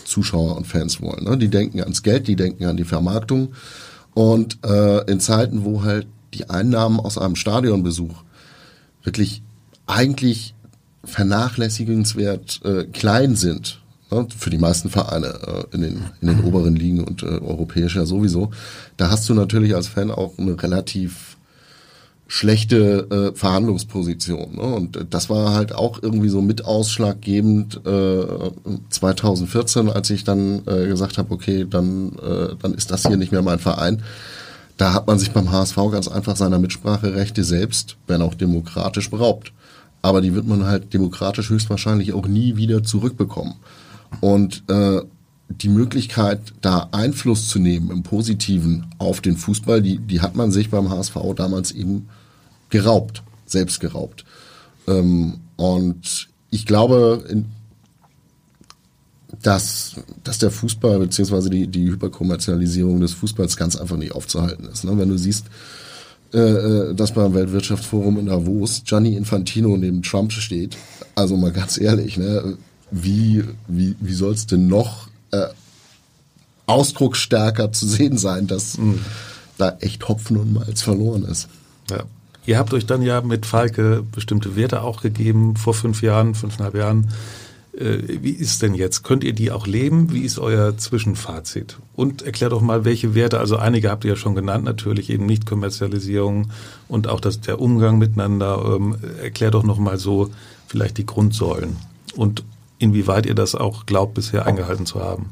[0.04, 1.24] Zuschauer und Fans wollen.
[1.24, 1.36] Ne?
[1.36, 3.54] Die denken ans Geld, die denken an die Vermarktung.
[4.14, 8.22] Und äh, in Zeiten, wo halt die Einnahmen aus einem Stadionbesuch
[9.02, 9.42] wirklich
[9.86, 10.54] eigentlich
[11.04, 13.80] vernachlässigenswert äh, klein sind,
[14.36, 18.06] für die meisten Vereine äh, in, den, in den oberen Ligen und äh, europäisch ja
[18.06, 18.50] sowieso,
[18.96, 21.36] da hast du natürlich als Fan auch eine relativ
[22.28, 24.56] schlechte äh, Verhandlungsposition.
[24.56, 24.62] Ne?
[24.62, 28.50] Und das war halt auch irgendwie so mit ausschlaggebend äh,
[28.90, 33.32] 2014, als ich dann äh, gesagt habe, okay, dann, äh, dann ist das hier nicht
[33.32, 34.02] mehr mein Verein.
[34.76, 39.52] Da hat man sich beim HSV ganz einfach seiner Mitspracherechte selbst, wenn auch demokratisch, beraubt.
[40.02, 43.54] Aber die wird man halt demokratisch höchstwahrscheinlich auch nie wieder zurückbekommen.
[44.20, 45.02] Und äh,
[45.48, 50.50] die Möglichkeit, da Einfluss zu nehmen im Positiven auf den Fußball, die, die hat man
[50.50, 52.08] sich beim HSV damals eben
[52.70, 54.24] geraubt, selbst geraubt.
[54.88, 57.46] Ähm, und ich glaube, in,
[59.42, 64.84] dass, dass der Fußball beziehungsweise die, die Hyperkommerzialisierung des Fußballs ganz einfach nicht aufzuhalten ist.
[64.84, 64.98] Ne?
[64.98, 65.46] Wenn du siehst,
[66.34, 70.76] äh, äh, dass beim Weltwirtschaftsforum in Davos Gianni Infantino neben Trump steht,
[71.14, 72.56] also mal ganz ehrlich, ne?
[72.90, 75.46] Wie, wie, wie soll es denn noch äh,
[76.66, 79.00] ausdrucksstärker zu sehen sein, dass Mhm.
[79.58, 81.48] da echt Hopfen und Malz verloren ist.
[81.90, 82.04] Ja.
[82.44, 86.74] Ihr habt euch dann ja mit Falke bestimmte Werte auch gegeben vor fünf Jahren, fünfeinhalb
[86.74, 87.10] Jahren.
[87.76, 89.02] Äh, Wie ist denn jetzt?
[89.02, 90.12] Könnt ihr die auch leben?
[90.12, 91.76] Wie ist euer Zwischenfazit?
[91.94, 95.26] Und erklärt doch mal, welche Werte, also einige habt ihr ja schon genannt, natürlich eben
[95.26, 96.50] Nicht-Kommerzialisierung
[96.88, 98.76] und auch das, der Umgang miteinander.
[98.76, 100.30] Ähm, erklärt doch noch mal so
[100.68, 101.76] vielleicht die Grundsäulen
[102.16, 102.44] und
[102.78, 105.30] inwieweit ihr das auch glaubt, bisher eingehalten zu haben.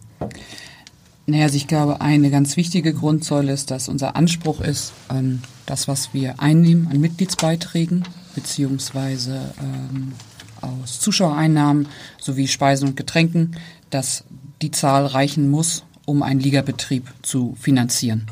[1.26, 5.88] Naja, also ich glaube, eine ganz wichtige Grundsäule ist, dass unser Anspruch ist, ähm, das,
[5.88, 8.04] was wir einnehmen an Mitgliedsbeiträgen,
[8.34, 10.12] beziehungsweise ähm,
[10.60, 11.88] aus Zuschauereinnahmen
[12.20, 13.56] sowie Speisen und Getränken,
[13.88, 14.24] dass
[14.60, 18.26] die Zahl reichen muss, um einen Ligabetrieb zu finanzieren.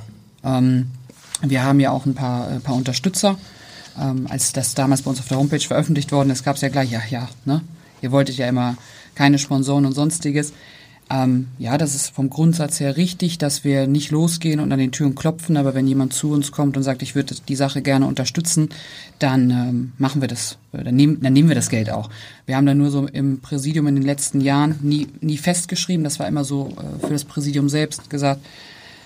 [0.44, 0.90] Ähm,
[1.40, 3.38] wir haben ja auch ein paar, äh, paar Unterstützer.
[3.98, 6.68] Ähm, als das damals bei uns auf der Homepage veröffentlicht worden ist, gab es ja
[6.68, 7.62] gleich, ja, ja, ne?
[8.00, 8.76] Ihr wolltet ja immer
[9.14, 10.52] keine Sponsoren und sonstiges.
[11.10, 14.92] Ähm, ja, das ist vom Grundsatz her richtig, dass wir nicht losgehen und an den
[14.92, 18.06] Türen klopfen, aber wenn jemand zu uns kommt und sagt, ich würde die Sache gerne
[18.06, 18.70] unterstützen,
[19.18, 22.08] dann ähm, machen wir das, äh, dann nehmen, dann nehmen wir das Geld auch.
[22.46, 26.18] Wir haben da nur so im Präsidium in den letzten Jahren nie, nie festgeschrieben, das
[26.18, 28.40] war immer so äh, für das Präsidium selbst gesagt,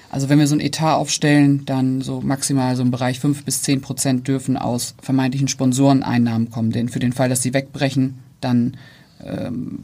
[0.09, 3.62] also wenn wir so ein Etat aufstellen, dann so maximal so im Bereich fünf bis
[3.62, 6.71] zehn Prozent dürfen aus vermeintlichen Sponsoreneinnahmen kommen.
[6.71, 8.77] Denn für den Fall, dass sie wegbrechen, dann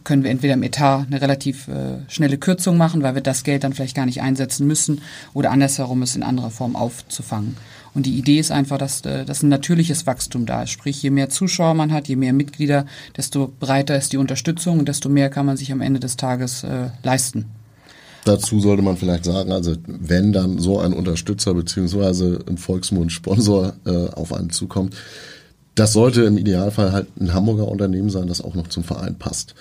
[0.04, 3.64] können wir entweder im Etat eine relativ äh, schnelle Kürzung machen, weil wir das Geld
[3.64, 5.00] dann vielleicht gar nicht einsetzen müssen,
[5.34, 7.56] oder andersherum es in anderer Form aufzufangen.
[7.94, 10.70] Und die Idee ist einfach, dass, äh, dass ein natürliches Wachstum da ist.
[10.70, 14.88] Sprich, je mehr Zuschauer man hat, je mehr Mitglieder, desto breiter ist die Unterstützung und
[14.88, 17.46] desto mehr kann man sich am Ende des Tages äh, leisten.
[18.24, 23.74] Dazu sollte man vielleicht sagen, also wenn dann so ein Unterstützer beziehungsweise im Volksmund Sponsor
[23.84, 24.94] äh, auf einen zukommt,
[25.74, 29.54] das sollte im Idealfall halt ein Hamburger Unternehmen sein, das auch noch zum Verein passt.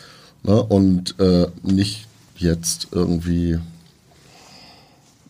[0.44, 0.62] Ne?
[0.62, 3.60] Und äh, nicht jetzt irgendwie.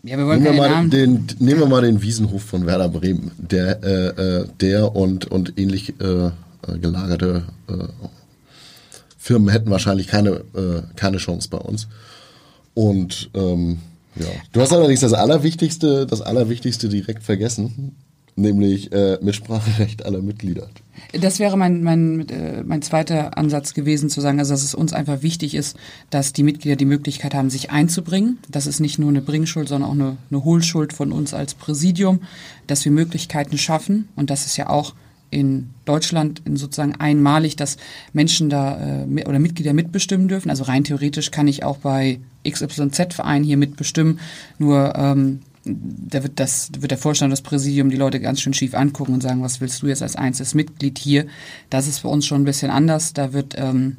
[0.03, 0.89] Ja, wir wollen nehmen, wir mal Namen.
[0.89, 5.59] den, nehmen wir mal den Wiesenhof von Werder Bremen, der, äh, äh, der und, und
[5.59, 6.31] ähnlich äh, äh,
[6.79, 7.73] gelagerte äh,
[9.17, 10.41] Firmen hätten wahrscheinlich keine,
[10.95, 11.87] keine Chance bei uns.
[12.73, 13.77] Und ähm,
[14.15, 14.25] ja.
[14.51, 17.95] Du hast allerdings das Allerwichtigste, das Allerwichtigste direkt vergessen,
[18.41, 20.69] nämlich äh, Mitspracherecht aller Mitglieder.
[21.13, 24.93] Das wäre mein, mein, äh, mein zweiter Ansatz gewesen, zu sagen, also dass es uns
[24.93, 25.77] einfach wichtig ist,
[26.09, 28.39] dass die Mitglieder die Möglichkeit haben, sich einzubringen.
[28.49, 32.21] Das ist nicht nur eine Bringschuld, sondern auch eine, eine Hohlschuld von uns als Präsidium,
[32.67, 34.09] dass wir Möglichkeiten schaffen.
[34.15, 34.93] Und das ist ja auch
[35.31, 37.77] in Deutschland sozusagen einmalig, dass
[38.13, 40.49] Menschen da äh, mit- oder Mitglieder mitbestimmen dürfen.
[40.49, 44.19] Also rein theoretisch kann ich auch bei XYZ-Verein hier mitbestimmen.
[44.59, 48.73] Nur ähm, da wird das wird der Vorstand, das Präsidium die Leute ganz schön schief
[48.73, 51.25] angucken und sagen, was willst du jetzt als einzelnes Mitglied hier?
[51.69, 53.13] Das ist für uns schon ein bisschen anders.
[53.13, 53.97] Da wird ähm,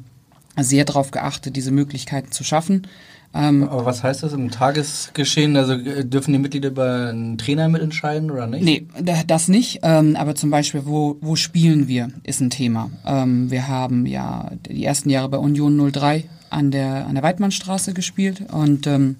[0.59, 2.87] sehr darauf geachtet, diese Möglichkeiten zu schaffen.
[3.35, 5.55] Ähm, Aber was heißt das im Tagesgeschehen?
[5.57, 8.63] Also äh, dürfen die Mitglieder über einen Trainer mitentscheiden oder nicht?
[8.63, 9.79] Nee, da- das nicht.
[9.81, 12.91] Ähm, aber zum Beispiel, wo, wo spielen wir, ist ein Thema.
[13.05, 17.93] Ähm, wir haben ja die ersten Jahre bei Union 03 an der, an der Weidmannstraße
[17.93, 19.15] gespielt und ähm,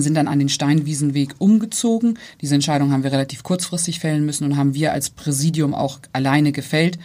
[0.00, 2.18] sind dann an den Steinwiesenweg umgezogen.
[2.40, 6.52] Diese Entscheidung haben wir relativ kurzfristig fällen müssen und haben wir als Präsidium auch alleine
[6.52, 6.98] gefällt.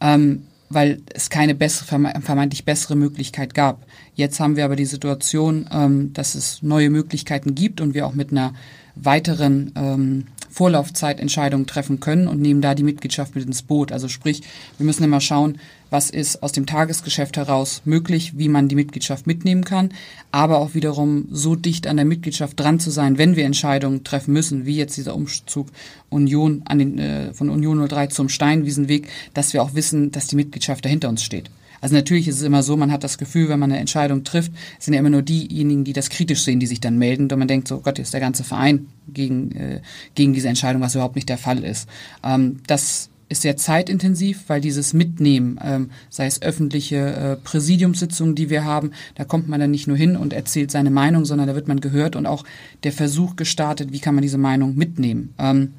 [0.00, 3.84] Ähm, weil es keine bessere, verme- vermeintlich bessere Möglichkeit gab.
[4.14, 8.14] Jetzt haben wir aber die Situation, ähm, dass es neue Möglichkeiten gibt und wir auch
[8.14, 8.54] mit einer
[8.94, 13.92] weiteren ähm, Vorlaufzeit Entscheidungen treffen können und nehmen da die Mitgliedschaft mit ins Boot.
[13.92, 14.42] Also sprich,
[14.76, 15.58] wir müssen immer schauen,
[15.90, 19.90] was ist aus dem Tagesgeschäft heraus möglich, wie man die Mitgliedschaft mitnehmen kann,
[20.30, 24.32] aber auch wiederum so dicht an der Mitgliedschaft dran zu sein, wenn wir Entscheidungen treffen
[24.32, 25.68] müssen, wie jetzt dieser Umzug
[26.08, 30.36] Union an den, äh, von Union 03 zum Steinwiesenweg, dass wir auch wissen, dass die
[30.36, 31.50] Mitgliedschaft dahinter uns steht.
[31.80, 34.52] Also natürlich ist es immer so, man hat das Gefühl, wenn man eine Entscheidung trifft,
[34.78, 37.30] sind ja immer nur diejenigen, die das kritisch sehen, die sich dann melden.
[37.30, 39.80] Und man denkt so, Gott, jetzt ist der ganze Verein gegen, äh,
[40.14, 41.88] gegen diese Entscheidung, was überhaupt nicht der Fall ist.
[42.22, 48.50] Ähm, das ist sehr zeitintensiv, weil dieses Mitnehmen, ähm, sei es öffentliche äh, Präsidiumssitzungen, die
[48.50, 51.54] wir haben, da kommt man dann nicht nur hin und erzählt seine Meinung, sondern da
[51.54, 52.44] wird man gehört und auch
[52.82, 55.32] der Versuch gestartet, wie kann man diese Meinung mitnehmen.
[55.38, 55.74] Ähm,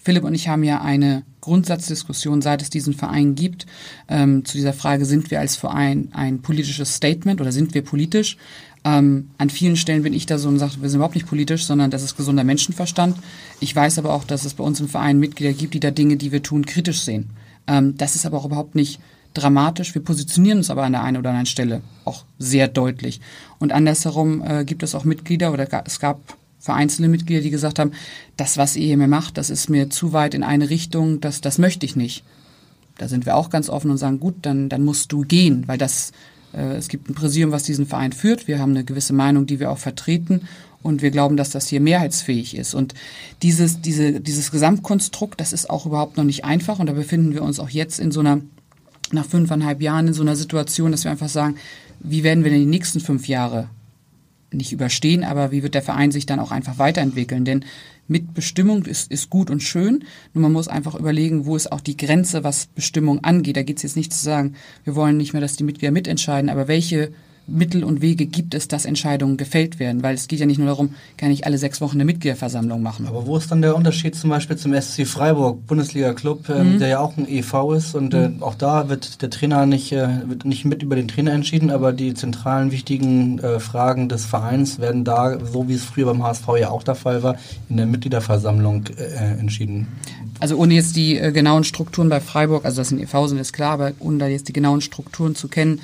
[0.00, 3.66] Philipp und ich haben ja eine Grundsatzdiskussion, seit es diesen Verein gibt,
[4.08, 8.38] ähm, zu dieser Frage, sind wir als Verein ein politisches Statement oder sind wir politisch?
[8.84, 11.66] Ähm, an vielen Stellen bin ich da so und sage, wir sind überhaupt nicht politisch,
[11.66, 13.16] sondern das ist gesunder Menschenverstand.
[13.60, 16.16] Ich weiß aber auch, dass es bei uns im Verein Mitglieder gibt, die da Dinge,
[16.16, 17.30] die wir tun, kritisch sehen.
[17.66, 19.00] Ähm, das ist aber auch überhaupt nicht
[19.34, 19.94] dramatisch.
[19.94, 23.20] Wir positionieren uns aber an der einen oder anderen Stelle auch sehr deutlich.
[23.58, 26.20] Und andersherum äh, gibt es auch Mitglieder oder es gab
[26.62, 27.92] vereinzelte Mitglieder, die gesagt haben,
[28.38, 31.42] das, was ihr hier mir macht, das ist mir zu weit in eine Richtung, das,
[31.42, 32.24] das möchte ich nicht.
[32.96, 35.78] Da sind wir auch ganz offen und sagen, gut, dann, dann musst du gehen, weil
[35.78, 36.12] das
[36.52, 38.46] Äh, es gibt ein Präsidium, was diesen Verein führt.
[38.48, 40.42] Wir haben eine gewisse Meinung, die wir auch vertreten.
[40.82, 42.74] Und wir glauben, dass das hier mehrheitsfähig ist.
[42.74, 42.94] Und
[43.42, 46.80] dieses, diese, dieses Gesamtkonstrukt, das ist auch überhaupt noch nicht einfach.
[46.80, 48.40] Und da befinden wir uns auch jetzt in so einer,
[49.12, 51.56] nach fünfeinhalb Jahren in so einer Situation, dass wir einfach sagen,
[52.00, 53.68] wie werden wir denn die nächsten fünf Jahre
[54.54, 57.44] nicht überstehen, aber wie wird der Verein sich dann auch einfach weiterentwickeln?
[57.44, 57.64] Denn
[58.08, 61.96] Mitbestimmung ist, ist gut und schön, nur man muss einfach überlegen, wo ist auch die
[61.96, 63.56] Grenze, was Bestimmung angeht.
[63.56, 66.50] Da geht es jetzt nicht zu sagen, wir wollen nicht mehr, dass die Mitglieder mitentscheiden,
[66.50, 67.12] aber welche
[67.46, 70.02] Mittel und Wege gibt es, dass Entscheidungen gefällt werden?
[70.02, 73.06] Weil es geht ja nicht nur darum, kann ich alle sechs Wochen eine Mitgliederversammlung machen.
[73.06, 76.78] Aber wo ist dann der Unterschied zum Beispiel zum SC Freiburg, Bundesliga-Club, äh, mhm.
[76.78, 78.42] der ja auch ein EV ist und äh, mhm.
[78.42, 81.92] auch da wird der Trainer nicht, äh, wird nicht mit über den Trainer entschieden, aber
[81.92, 86.46] die zentralen wichtigen äh, Fragen des Vereins werden da, so wie es früher beim HSV
[86.60, 87.36] ja auch der Fall war,
[87.68, 89.88] in der Mitgliederversammlung äh, entschieden.
[90.40, 93.52] Also ohne jetzt die äh, genauen Strukturen bei Freiburg, also das sind EV sind, ist
[93.52, 95.80] klar, aber ohne da jetzt die genauen Strukturen zu kennen,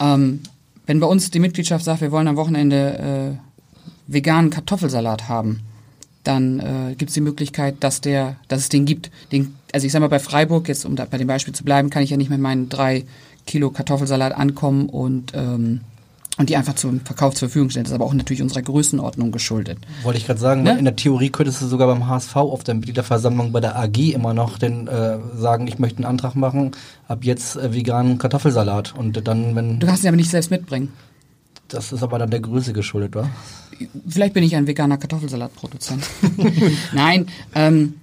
[0.00, 0.40] ähm,
[0.86, 5.60] wenn bei uns die Mitgliedschaft sagt, wir wollen am Wochenende äh, veganen Kartoffelsalat haben,
[6.24, 9.10] dann äh, gibt es die Möglichkeit, dass der, dass es den gibt.
[9.32, 11.90] Den, also ich sage mal bei Freiburg, jetzt um da bei dem Beispiel zu bleiben,
[11.90, 13.04] kann ich ja nicht mit meinen drei
[13.46, 15.80] Kilo Kartoffelsalat ankommen und ähm,
[16.38, 17.84] und die einfach zum Verkauf zur Verfügung stellen.
[17.84, 19.78] Das ist aber auch natürlich unserer Größenordnung geschuldet.
[20.02, 20.78] Wollte ich gerade sagen, ne?
[20.78, 24.34] in der Theorie könntest du sogar beim HSV auf der Mitgliederversammlung bei der AG immer
[24.34, 26.72] noch den, äh, sagen, ich möchte einen Antrag machen,
[27.08, 28.94] ab jetzt äh, veganen Kartoffelsalat.
[28.96, 29.80] Und dann, wenn.
[29.80, 30.92] Du kannst ihn aber nicht selbst mitbringen.
[31.68, 33.28] Das ist aber dann der Größe geschuldet, wa?
[34.06, 36.04] Vielleicht bin ich ein veganer Kartoffelsalatproduzent.
[36.92, 37.94] Nein, ähm,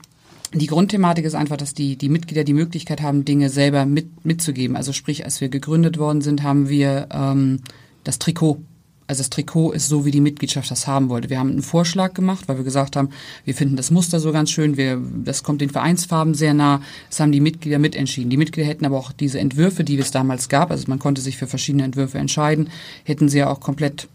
[0.54, 4.76] die Grundthematik ist einfach, dass die, die Mitglieder die Möglichkeit haben, Dinge selber mit, mitzugeben.
[4.76, 7.62] Also sprich, als wir gegründet worden sind, haben wir ähm,
[8.04, 8.60] das Trikot.
[9.06, 11.30] Also das Trikot ist so, wie die Mitgliedschaft das haben wollte.
[11.30, 13.10] Wir haben einen Vorschlag gemacht, weil wir gesagt haben,
[13.44, 16.82] wir finden das Muster so ganz schön, wir, das kommt den Vereinsfarben sehr nah.
[17.10, 18.30] Das haben die Mitglieder mitentschieden.
[18.30, 21.38] Die Mitglieder hätten aber auch diese Entwürfe, die es damals gab, also man konnte sich
[21.38, 22.70] für verschiedene Entwürfe entscheiden,
[23.04, 24.08] hätten sie ja auch komplett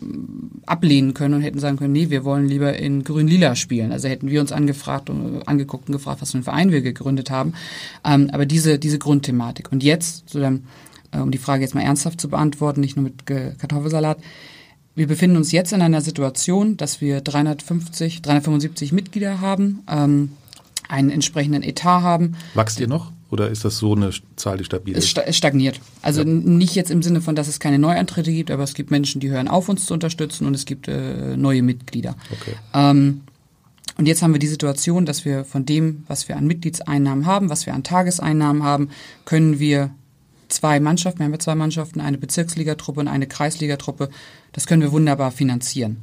[0.00, 3.92] mm, ablehnen können und hätten sagen können, nee, wir wollen lieber in grün-lila spielen.
[3.92, 7.30] Also hätten wir uns angefragt und angeguckt und gefragt, was für einen Verein wir gegründet
[7.30, 7.52] haben.
[8.06, 9.70] Ähm, aber diese, diese Grundthematik.
[9.70, 10.60] Und jetzt, dann, äh,
[11.12, 14.18] um die Frage jetzt mal ernsthaft zu beantworten, nicht nur mit Kartoffelsalat.
[14.94, 20.32] Wir befinden uns jetzt in einer Situation, dass wir 350, 375 Mitglieder haben, ähm,
[20.88, 22.36] einen entsprechenden Etat haben.
[22.54, 23.12] Wächst ihr noch?
[23.30, 25.18] Oder ist das so eine Zahl, die stabil ist?
[25.18, 25.80] Es stagniert.
[26.00, 26.26] Also ja.
[26.26, 29.28] nicht jetzt im Sinne von, dass es keine Neuantritte gibt, aber es gibt Menschen, die
[29.28, 32.16] hören auf, uns zu unterstützen und es gibt äh, neue Mitglieder.
[32.32, 32.54] Okay.
[32.72, 33.20] Ähm,
[33.98, 37.50] und jetzt haben wir die Situation, dass wir von dem, was wir an Mitgliedseinnahmen haben,
[37.50, 38.90] was wir an Tageseinnahmen haben,
[39.24, 39.90] können wir
[40.48, 44.08] zwei Mannschaften, wir haben ja zwei Mannschaften, eine Bezirksligatruppe und eine Kreisligatruppe,
[44.52, 45.98] das können wir wunderbar finanzieren.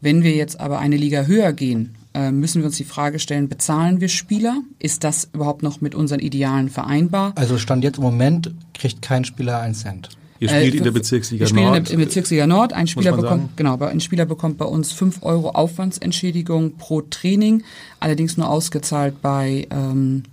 [0.00, 3.48] Wenn wir jetzt aber eine Liga höher gehen, äh, müssen wir uns die Frage stellen,
[3.48, 4.62] bezahlen wir Spieler?
[4.78, 7.32] Ist das überhaupt noch mit unseren Idealen vereinbar?
[7.36, 10.10] Also Stand jetzt im Moment kriegt kein Spieler einen Cent.
[10.40, 11.90] Ihr spielt äh, in der Bezirksliga wir Nord.
[11.90, 12.72] In der, Bezirksliga Nord.
[12.72, 17.62] Ein Spieler bekommt, genau, ein Spieler bekommt bei uns fünf Euro Aufwandsentschädigung pro Training,
[18.00, 20.24] allerdings nur ausgezahlt bei ähm,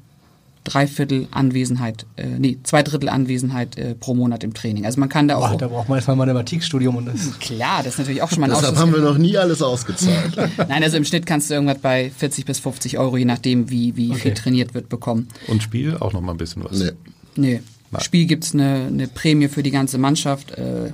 [0.64, 4.86] Dreiviertel Anwesenheit, äh, nee, zwei Drittel Anwesenheit äh, pro Monat im Training.
[4.86, 5.54] Also man kann da auch.
[5.54, 7.40] Oh, da braucht man erstmal Mathematikstudium und das.
[7.40, 10.36] Klar, das ist natürlich auch schon mal ein Deshalb haben wir noch nie alles ausgezahlt.
[10.58, 13.96] Nein, also im Schnitt kannst du irgendwas bei 40 bis 50 Euro, je nachdem, wie,
[13.96, 14.20] wie okay.
[14.20, 15.30] viel trainiert wird, bekommen.
[15.48, 16.78] Und Spiel auch noch mal ein bisschen was?
[16.78, 16.92] Nee.
[17.36, 17.62] Nee.
[17.92, 18.02] Nein.
[18.04, 20.52] Spiel gibt's eine, eine Prämie für die ganze Mannschaft.
[20.52, 20.88] Äh,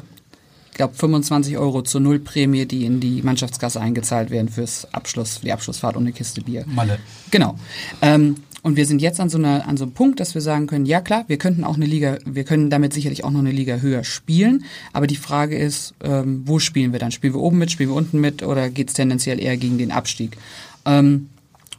[0.71, 5.45] ich glaube 25 Euro zur Nullprämie, die in die Mannschaftskasse eingezahlt werden fürs Abschluss, für
[5.45, 6.65] die Abschlussfahrt und eine Kiste Bier.
[6.67, 6.99] Malle.
[7.31, 7.57] Genau.
[8.01, 10.67] Ähm, und wir sind jetzt an so, einer, an so einem Punkt, dass wir sagen
[10.67, 13.51] können, ja klar, wir könnten auch eine Liga, wir können damit sicherlich auch noch eine
[13.51, 14.65] Liga höher spielen.
[14.93, 17.11] Aber die Frage ist, ähm, wo spielen wir dann?
[17.11, 19.91] Spielen wir oben mit, spielen wir unten mit oder geht es tendenziell eher gegen den
[19.91, 20.37] Abstieg?
[20.85, 21.29] Ähm,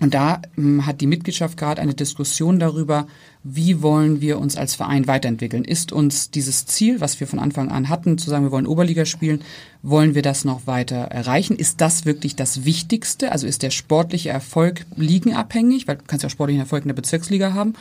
[0.01, 3.09] und da ähm, hat die Mitgliedschaft gerade eine Diskussion darüber,
[3.45, 5.65] wie wollen wir uns als Verein weiterentwickeln?
[5.65, 9.05] Ist uns dieses Ziel, was wir von Anfang an hatten, zu sagen, wir wollen Oberliga
[9.05, 9.43] spielen,
[9.83, 11.57] wollen wir das noch weiter erreichen?
[11.57, 13.33] Ist das wirklich das Wichtigste?
[13.33, 15.87] Also ist der sportliche Erfolg ligenabhängig?
[15.87, 17.75] Weil du kannst ja sportlichen Erfolg in der Bezirksliga haben.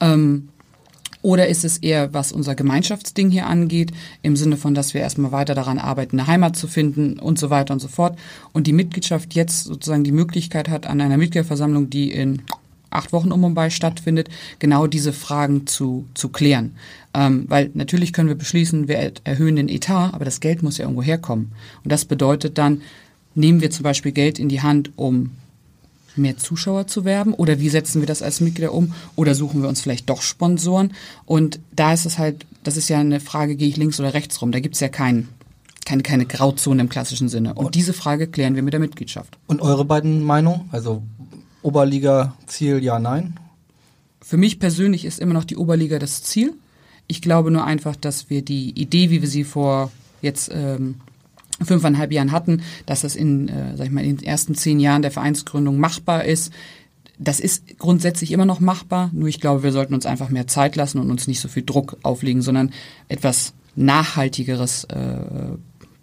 [0.00, 0.48] Ähm,
[1.22, 3.92] oder ist es eher, was unser Gemeinschaftsding hier angeht,
[4.22, 7.50] im Sinne von, dass wir erstmal weiter daran arbeiten, eine Heimat zu finden und so
[7.50, 8.16] weiter und so fort.
[8.52, 12.42] Und die Mitgliedschaft jetzt sozusagen die Möglichkeit hat, an einer Mitgliederversammlung, die in
[12.96, 14.28] acht Wochen um und bei stattfindet,
[14.58, 16.72] genau diese Fragen zu, zu klären.
[17.14, 20.84] Ähm, weil natürlich können wir beschließen, wir erhöhen den Etat, aber das Geld muss ja
[20.84, 21.52] irgendwo herkommen.
[21.84, 22.82] Und das bedeutet dann,
[23.34, 25.30] nehmen wir zum Beispiel Geld in die Hand, um
[26.16, 27.34] mehr Zuschauer zu werben?
[27.34, 28.92] Oder wie setzen wir das als Mitglieder um?
[29.14, 30.92] Oder suchen wir uns vielleicht doch Sponsoren?
[31.24, 34.40] Und da ist es halt, das ist ja eine Frage, gehe ich links oder rechts
[34.40, 34.52] rum?
[34.52, 35.28] Da gibt es ja keinen
[35.84, 37.54] keine, keine Grauzone im klassischen Sinne.
[37.54, 39.38] Und diese Frage klären wir mit der Mitgliedschaft.
[39.46, 40.68] Und eure beiden Meinungen?
[40.72, 41.02] Also
[41.66, 43.40] Oberliga Ziel, ja, nein?
[44.22, 46.52] Für mich persönlich ist immer noch die Oberliga das Ziel.
[47.08, 49.90] Ich glaube nur einfach, dass wir die Idee, wie wir sie vor
[50.22, 51.00] jetzt ähm,
[51.60, 55.02] fünfeinhalb Jahren hatten, dass das in, äh, sag ich mal, in den ersten zehn Jahren
[55.02, 56.52] der Vereinsgründung machbar ist.
[57.18, 60.76] Das ist grundsätzlich immer noch machbar, nur ich glaube, wir sollten uns einfach mehr Zeit
[60.76, 62.72] lassen und uns nicht so viel Druck auflegen, sondern
[63.08, 65.56] etwas nachhaltigeres äh,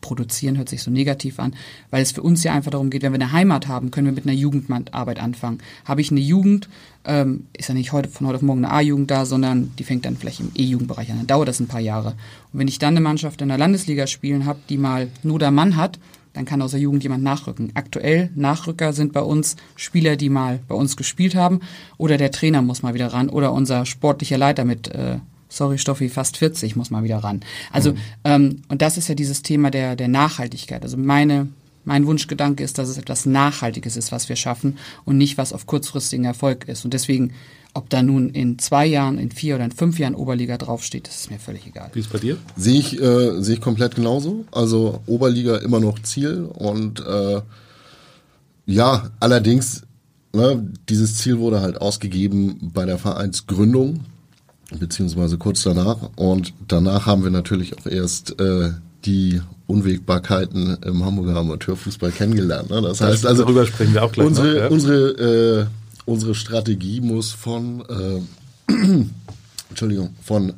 [0.04, 1.56] produzieren, hört sich so negativ an,
[1.90, 4.14] weil es für uns ja einfach darum geht, wenn wir eine Heimat haben, können wir
[4.14, 5.60] mit einer Jugendarbeit anfangen.
[5.86, 6.70] Habe ich eine Jugend,
[7.06, 10.06] ähm, ist ja nicht heute von heute auf morgen eine A-Jugend da, sondern die fängt
[10.06, 12.10] dann vielleicht im E-Jugendbereich an, dann dauert das ein paar Jahre.
[12.52, 15.52] Und wenn ich dann eine Mannschaft in der Landesliga spielen habe, die mal nur der
[15.52, 15.98] Mann hat,
[16.34, 17.72] dann kann aus der Jugend jemand nachrücken.
[17.76, 21.62] Aktuell Nachrücker sind bei uns Spieler, die mal bei uns gespielt haben,
[21.98, 25.20] oder der Trainer muss mal wieder ran, oder unser sportlicher Leiter mit äh,
[25.54, 27.42] sorry Stoffi, fast 40 muss mal wieder ran.
[27.72, 27.98] Also, mhm.
[28.24, 30.84] ähm, und das ist ja dieses Thema der, der Nachhaltigkeit.
[30.84, 31.48] Also meine,
[31.86, 35.68] mein Wunschgedanke ist, dass es etwas Nachhaltiges ist, was wir schaffen und nicht, was auf
[35.68, 36.86] kurzfristigen Erfolg ist.
[36.86, 37.34] Und deswegen,
[37.74, 41.22] ob da nun in zwei Jahren, in vier oder in fünf Jahren Oberliga draufsteht, das
[41.22, 41.90] ist mir völlig egal.
[41.94, 42.38] Wie ist bei dir?
[42.56, 44.46] Sehe ich, äh, sehe ich komplett genauso.
[44.52, 47.42] Also Oberliga immer noch Ziel und äh,
[48.66, 49.84] ja, allerdings,
[50.34, 54.06] ne, dieses Ziel wurde halt ausgegeben bei der Vereinsgründung
[54.80, 55.98] beziehungsweise kurz danach.
[56.16, 58.72] Und danach haben wir natürlich auch erst äh,
[59.06, 62.70] die Unwägbarkeiten im Hamburger Amateurfußball kennengelernt.
[62.70, 62.82] Ne?
[62.82, 64.68] Das, das heißt also, darüber sprechen wir auch gleich unsere, noch, ja?
[64.68, 65.66] unsere, äh,
[66.06, 67.84] unsere Strategie muss von,
[68.70, 68.72] äh,
[69.70, 70.54] Entschuldigung, von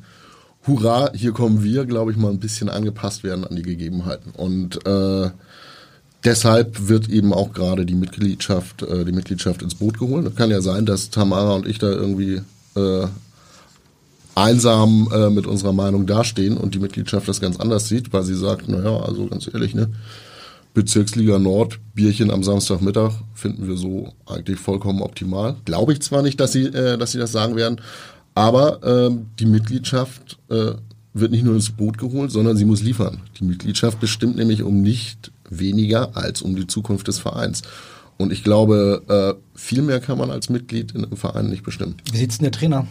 [0.67, 4.31] Hurra, hier kommen wir, glaube ich, mal ein bisschen angepasst werden an die Gegebenheiten.
[4.31, 5.29] Und äh,
[6.23, 10.25] deshalb wird eben auch gerade die Mitgliedschaft, äh, die Mitgliedschaft ins Boot geholt.
[10.25, 12.41] Es kann ja sein, dass Tamara und ich da irgendwie
[12.75, 13.07] äh,
[14.35, 18.35] einsam äh, mit unserer Meinung dastehen und die Mitgliedschaft das ganz anders sieht, weil sie
[18.35, 19.89] sagt, naja, also ganz ehrlich, ne,
[20.73, 25.55] Bezirksliga Nord, Bierchen am Samstagmittag finden wir so eigentlich vollkommen optimal.
[25.63, 27.79] Glaube ich zwar nicht, dass sie, äh, dass sie das sagen werden,
[28.35, 30.73] aber äh, die Mitgliedschaft äh,
[31.13, 33.21] wird nicht nur ins Boot geholt, sondern sie muss liefern.
[33.39, 37.61] Die Mitgliedschaft bestimmt nämlich um nicht weniger als um die Zukunft des Vereins.
[38.17, 41.95] Und ich glaube, äh, viel mehr kann man als Mitglied in einem Verein nicht bestimmen.
[42.11, 42.85] Wie sieht's denn der Trainer?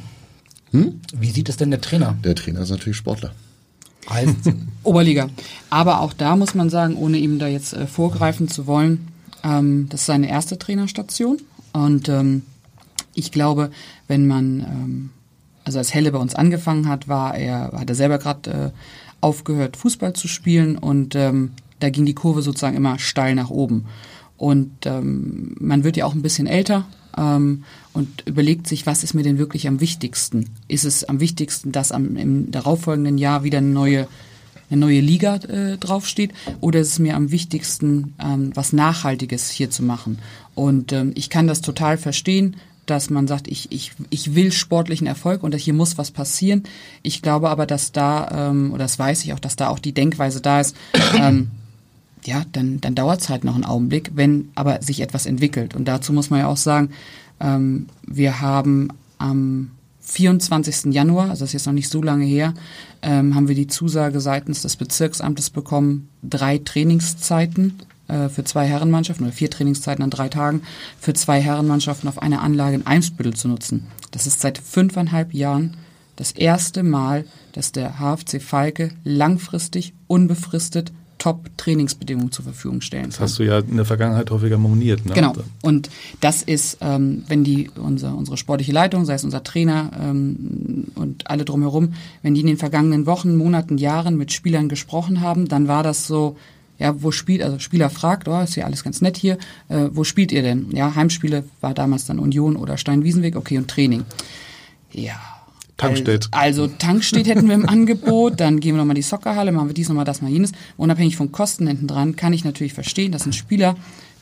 [0.74, 1.00] Hm?
[1.14, 2.16] Wie sieht es denn der Trainer?
[2.24, 3.30] Der Trainer ist natürlich Sportler.
[4.10, 4.52] Heißt
[4.82, 5.30] Oberliga.
[5.70, 9.06] Aber auch da muss man sagen, ohne ihm da jetzt äh, vorgreifen zu wollen,
[9.44, 11.38] ähm, das ist seine erste Trainerstation.
[11.72, 12.42] Und ähm,
[13.14, 13.70] ich glaube,
[14.08, 15.10] wenn man, ähm,
[15.62, 18.70] also als Helle bei uns angefangen hat, war er, hat er selber gerade äh,
[19.20, 23.86] aufgehört, Fußball zu spielen und ähm, da ging die Kurve sozusagen immer steil nach oben.
[24.36, 26.84] Und ähm, man wird ja auch ein bisschen älter
[27.16, 30.50] ähm, und überlegt sich, was ist mir denn wirklich am wichtigsten?
[30.68, 34.08] Ist es am wichtigsten, dass am, im darauffolgenden Jahr wieder eine neue,
[34.70, 36.32] eine neue Liga äh, draufsteht?
[36.60, 40.18] Oder ist es mir am wichtigsten, ähm, was Nachhaltiges hier zu machen?
[40.54, 42.56] Und ähm, ich kann das total verstehen,
[42.86, 46.64] dass man sagt, ich, ich, ich will sportlichen Erfolg und hier muss was passieren.
[47.02, 49.94] Ich glaube aber, dass da, ähm, oder das weiß ich auch, dass da auch die
[49.94, 50.76] Denkweise da ist,
[51.18, 51.50] ähm,
[52.26, 55.74] ja, dann, dann dauert es halt noch einen Augenblick, wenn aber sich etwas entwickelt.
[55.74, 56.90] Und dazu muss man ja auch sagen,
[57.40, 59.70] ähm, wir haben am
[60.00, 60.92] 24.
[60.92, 62.54] Januar, also das ist jetzt noch nicht so lange her,
[63.02, 69.26] ähm, haben wir die Zusage seitens des Bezirksamtes bekommen, drei Trainingszeiten äh, für zwei Herrenmannschaften
[69.26, 70.62] oder vier Trainingszeiten an drei Tagen
[71.00, 73.86] für zwei Herrenmannschaften auf einer Anlage in Eimsbüttel zu nutzen.
[74.10, 75.76] Das ist seit fünfeinhalb Jahren
[76.16, 80.92] das erste Mal, dass der HFC Falke langfristig, unbefristet
[81.24, 85.06] Top-Trainingsbedingungen zur Verfügung stellen Das hast du ja in der Vergangenheit häufiger moniert.
[85.06, 85.14] Ne?
[85.14, 85.32] Genau.
[85.62, 85.88] Und
[86.20, 91.30] das ist, ähm, wenn die unser, unsere sportliche Leitung, sei es unser Trainer ähm, und
[91.30, 95.66] alle drumherum, wenn die in den vergangenen Wochen, Monaten, Jahren mit Spielern gesprochen haben, dann
[95.66, 96.36] war das so,
[96.78, 99.38] ja, wo spielt, also Spieler fragt, oh, ist ja alles ganz nett hier,
[99.70, 100.72] äh, wo spielt ihr denn?
[100.72, 104.04] Ja, Heimspiele war damals dann Union oder Steinwiesenweg, okay, und Training.
[104.92, 105.33] Ja,
[105.76, 106.28] Tankstedt.
[106.30, 109.74] Also, also Tankstedt hätten wir im Angebot, dann gehen wir nochmal die Soccerhalle, machen wir
[109.74, 110.52] dies nochmal, das mal jenes.
[110.76, 113.76] Unabhängig von Kosten hinten dran kann ich natürlich verstehen, dass ein Spieler,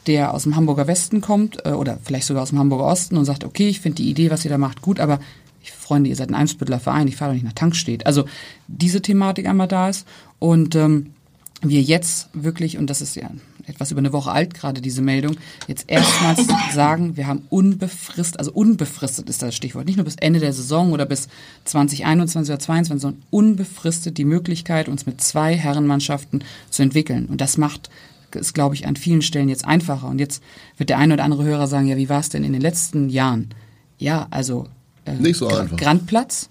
[0.07, 3.25] der aus dem Hamburger Westen kommt äh, oder vielleicht sogar aus dem Hamburger Osten und
[3.25, 5.21] sagt, okay, ich finde die Idee, was ihr da macht, gut, aber
[5.63, 8.07] ich Freunde, ihr seid ein Eimsbüttler Verein, ich fahre doch nicht nach Tankstedt.
[8.07, 8.25] Also
[8.67, 10.07] diese Thematik einmal da ist
[10.39, 11.13] und ähm,
[11.61, 13.31] wir jetzt wirklich, und das ist ja
[13.67, 15.37] etwas über eine Woche alt gerade diese Meldung,
[15.69, 20.41] jetzt erstmals sagen, wir haben unbefristet, also unbefristet ist das Stichwort, nicht nur bis Ende
[20.41, 21.29] der Saison oder bis
[21.65, 27.27] 2021 oder 2022, sondern unbefristet die Möglichkeit, uns mit zwei Herrenmannschaften zu entwickeln.
[27.27, 27.91] Und das macht
[28.37, 30.09] ist, glaube ich, an vielen Stellen jetzt einfacher.
[30.09, 30.43] Und jetzt
[30.77, 33.09] wird der eine oder andere Hörer sagen, ja, wie war es denn in den letzten
[33.09, 33.51] Jahren?
[33.99, 34.69] Ja, also
[35.05, 35.77] äh, Nicht so einfach.
[35.77, 36.49] Grandplatz,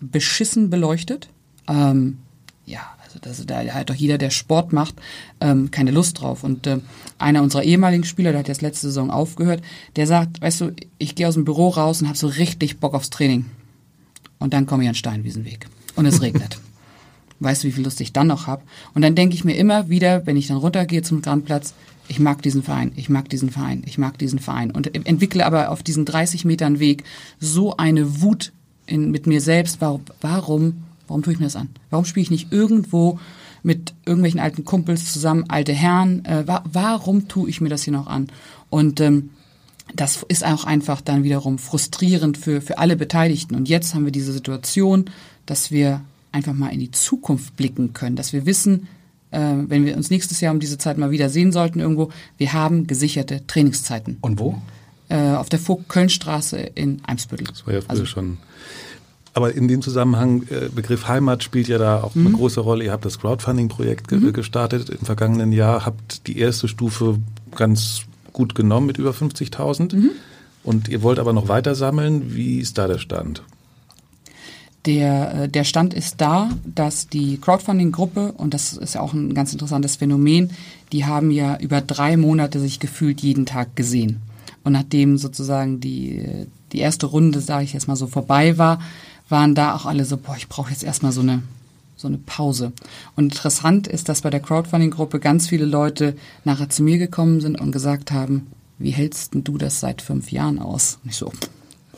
[0.00, 1.28] beschissen beleuchtet,
[1.68, 2.18] ähm,
[2.66, 2.80] ja,
[3.24, 4.94] also da hat doch jeder, der Sport macht,
[5.40, 6.44] ähm, keine Lust drauf.
[6.44, 6.78] Und äh,
[7.18, 9.62] einer unserer ehemaligen Spieler, der hat jetzt letzte Saison aufgehört,
[9.96, 12.94] der sagt, weißt du, ich gehe aus dem Büro raus und habe so richtig Bock
[12.94, 13.46] aufs Training.
[14.38, 15.66] Und dann komme ich an Steinwiesenweg.
[15.96, 16.58] Und es regnet.
[17.40, 18.62] weißt du, wie viel Lust ich dann noch habe?
[18.94, 21.74] Und dann denke ich mir immer wieder, wenn ich dann runtergehe zum Grandplatz,
[22.08, 24.70] ich mag diesen Verein, ich mag diesen Verein, ich mag diesen Verein.
[24.70, 27.04] Und entwickle aber auf diesen 30 Metern Weg
[27.40, 28.52] so eine Wut
[28.86, 29.80] in, mit mir selbst.
[29.80, 31.68] Warum, warum, warum tue ich mir das an?
[31.90, 33.18] Warum spiele ich nicht irgendwo
[33.62, 36.24] mit irgendwelchen alten Kumpels zusammen, alte Herren?
[36.24, 38.28] Äh, wa warum tue ich mir das hier noch an?
[38.70, 39.30] Und ähm,
[39.94, 43.54] das ist auch einfach dann wiederum frustrierend für, für alle Beteiligten.
[43.54, 45.06] Und jetzt haben wir diese Situation,
[45.46, 46.00] dass wir
[46.32, 48.88] einfach mal in die Zukunft blicken können, dass wir wissen,
[49.30, 52.52] äh, wenn wir uns nächstes Jahr um diese Zeit mal wieder sehen sollten irgendwo, wir
[52.52, 54.18] haben gesicherte Trainingszeiten.
[54.20, 54.60] Und wo?
[55.08, 57.46] Äh, auf der Vogt-Köln-Straße in Eimsbüttel.
[57.46, 58.38] Das war ja früher also, schon.
[59.34, 62.28] Aber in dem Zusammenhang, äh, Begriff Heimat spielt ja da auch mhm.
[62.28, 62.84] eine große Rolle.
[62.84, 64.32] Ihr habt das Crowdfunding-Projekt mhm.
[64.32, 67.18] gestartet im vergangenen Jahr, habt die erste Stufe
[67.56, 69.96] ganz gut genommen mit über 50.000.
[69.96, 70.10] Mhm.
[70.62, 72.34] Und ihr wollt aber noch weiter sammeln.
[72.34, 73.42] Wie ist da der Stand?
[74.86, 79.34] Der, äh, der Stand ist da, dass die Crowdfunding-Gruppe, und das ist ja auch ein
[79.34, 80.50] ganz interessantes Phänomen,
[80.92, 84.20] die haben ja über drei Monate sich gefühlt jeden Tag gesehen.
[84.62, 88.78] Und nachdem sozusagen die, die erste Runde, sage ich jetzt mal so, vorbei war,
[89.28, 91.42] waren da auch alle so, boah, ich brauche jetzt erstmal so eine,
[91.96, 92.72] so eine Pause.
[93.16, 97.60] Und interessant ist, dass bei der Crowdfunding-Gruppe ganz viele Leute nachher zu mir gekommen sind
[97.60, 98.48] und gesagt haben,
[98.78, 100.98] wie hältst denn du das seit fünf Jahren aus?
[101.04, 101.32] Und so,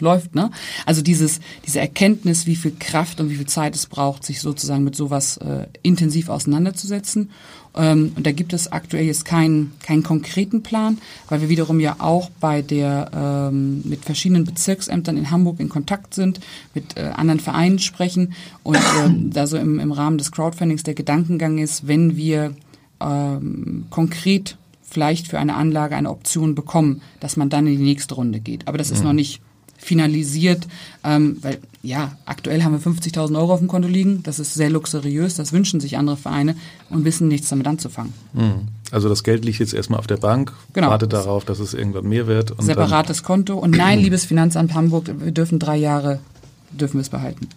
[0.01, 0.51] läuft, ne?
[0.85, 4.85] Also dieses, diese Erkenntnis, wie viel Kraft und wie viel Zeit es braucht, sich sozusagen
[4.85, 7.31] mit sowas äh, intensiv auseinanderzusetzen.
[7.77, 11.97] Ähm, und da gibt es aktuell jetzt keinen, keinen konkreten Plan, weil wir wiederum ja
[11.99, 16.41] auch bei der, ähm, mit verschiedenen Bezirksämtern in Hamburg in Kontakt sind,
[16.75, 18.33] mit äh, anderen Vereinen sprechen
[18.63, 22.55] und ähm, da so im, im Rahmen des Crowdfundings der Gedankengang ist, wenn wir
[23.01, 28.15] ähm, konkret vielleicht für eine Anlage eine Option bekommen, dass man dann in die nächste
[28.15, 28.67] Runde geht.
[28.67, 29.07] Aber das ist mhm.
[29.07, 29.43] noch nicht
[29.79, 30.67] finalisiert,
[31.05, 34.71] ähm, weil ja, aktuell haben wir 50.000 Euro auf dem Konto liegen, das ist sehr
[34.71, 36.57] luxuriös, das wünschen sich andere Vereine
[36.91, 38.13] und wissen nichts damit anzufangen.
[38.33, 38.69] Mhm.
[38.91, 40.91] Also das Geld liegt jetzt erstmal auf der Bank, genau.
[40.91, 42.53] wartet darauf, dass es irgendwann mehr wird.
[42.53, 46.21] Und Separates Konto und nein, liebes Finanzamt Hamburg, wir dürfen drei Jahre,
[46.73, 47.49] dürfen wir es behalten.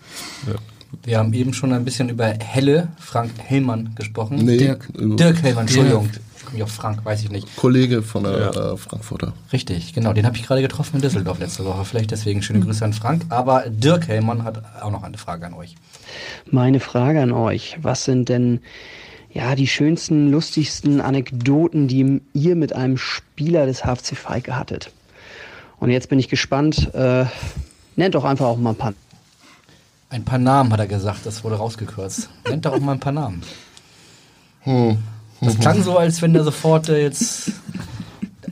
[0.48, 0.56] Ja.
[1.04, 4.38] Wir haben eben schon ein bisschen über Helle, Frank Hellmann gesprochen.
[4.38, 6.10] Nee, Dirk, Dirk Hellmann, Entschuldigung.
[6.54, 7.56] Ich auf Frank, weiß ich nicht.
[7.56, 8.74] Kollege von der ja.
[8.74, 9.34] äh, Frankfurter.
[9.54, 10.14] Richtig, genau.
[10.14, 11.86] Den habe ich gerade getroffen in Düsseldorf letzte Woche.
[11.86, 13.26] Vielleicht deswegen schöne Grüße an Frank.
[13.30, 15.76] Aber Dirk Hellmann hat auch noch eine Frage an euch.
[16.50, 17.78] Meine Frage an euch.
[17.82, 18.62] Was sind denn
[19.32, 24.92] ja, die schönsten, lustigsten Anekdoten, die ihr mit einem Spieler des HFC Falke hattet?
[25.80, 26.94] Und jetzt bin ich gespannt.
[26.96, 27.26] Äh,
[27.96, 28.94] nennt doch einfach auch mal ein paar.
[30.10, 32.30] Ein paar Namen hat er gesagt, das wurde rausgekürzt.
[32.48, 33.44] Nennt doch auch mal ein paar Namen.
[34.62, 34.98] Hm.
[35.42, 37.52] Das klang so, als wenn der sofort äh, jetzt.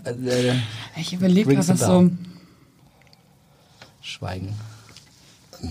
[0.06, 0.54] Äh,
[0.96, 2.10] ich überlege gerade, was so.
[4.02, 4.54] Schweigen.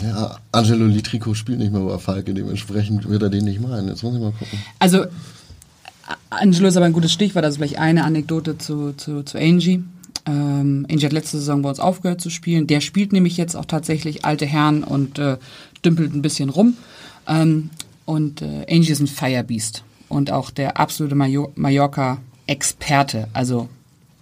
[0.03, 3.89] Ja, Angelo Litrico spielt nicht mehr bei Falke, dementsprechend wird er den nicht meinen.
[3.89, 4.59] Jetzt muss ich mal gucken.
[4.79, 5.07] Also,
[6.29, 9.85] Angelo ist aber ein gutes Stichwort, also vielleicht eine Anekdote zu, zu, zu Angie.
[10.27, 12.67] Ähm, Angie hat letzte Saison bei uns aufgehört zu spielen.
[12.67, 15.39] Der spielt nämlich jetzt auch tatsächlich alte Herren und äh,
[15.85, 16.75] dümpelt ein bisschen rum.
[17.29, 17.71] Ähm,
[18.05, 23.69] und äh, Angie ist ein Firebeast und auch der absolute Mallorca-Experte, also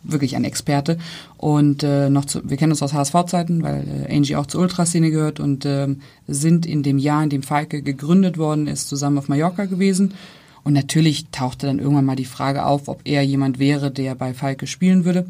[0.05, 0.99] wirklich ein Experte.
[1.39, 5.11] Und äh, noch zu, wir kennen uns aus HSV-Zeiten, weil äh, Angie auch zur Ultraszene
[5.11, 5.89] gehört und äh,
[6.27, 10.15] sind in dem Jahr, in dem Falke gegründet worden ist, zusammen auf Mallorca gewesen.
[10.63, 14.33] Und natürlich tauchte dann irgendwann mal die Frage auf, ob er jemand wäre, der bei
[14.33, 15.27] Falke spielen würde.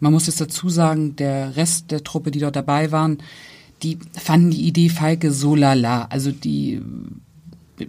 [0.00, 3.18] Man muss jetzt dazu sagen, der Rest der Truppe, die dort dabei waren,
[3.84, 6.06] die fanden die Idee Falke so lala.
[6.10, 6.80] Also die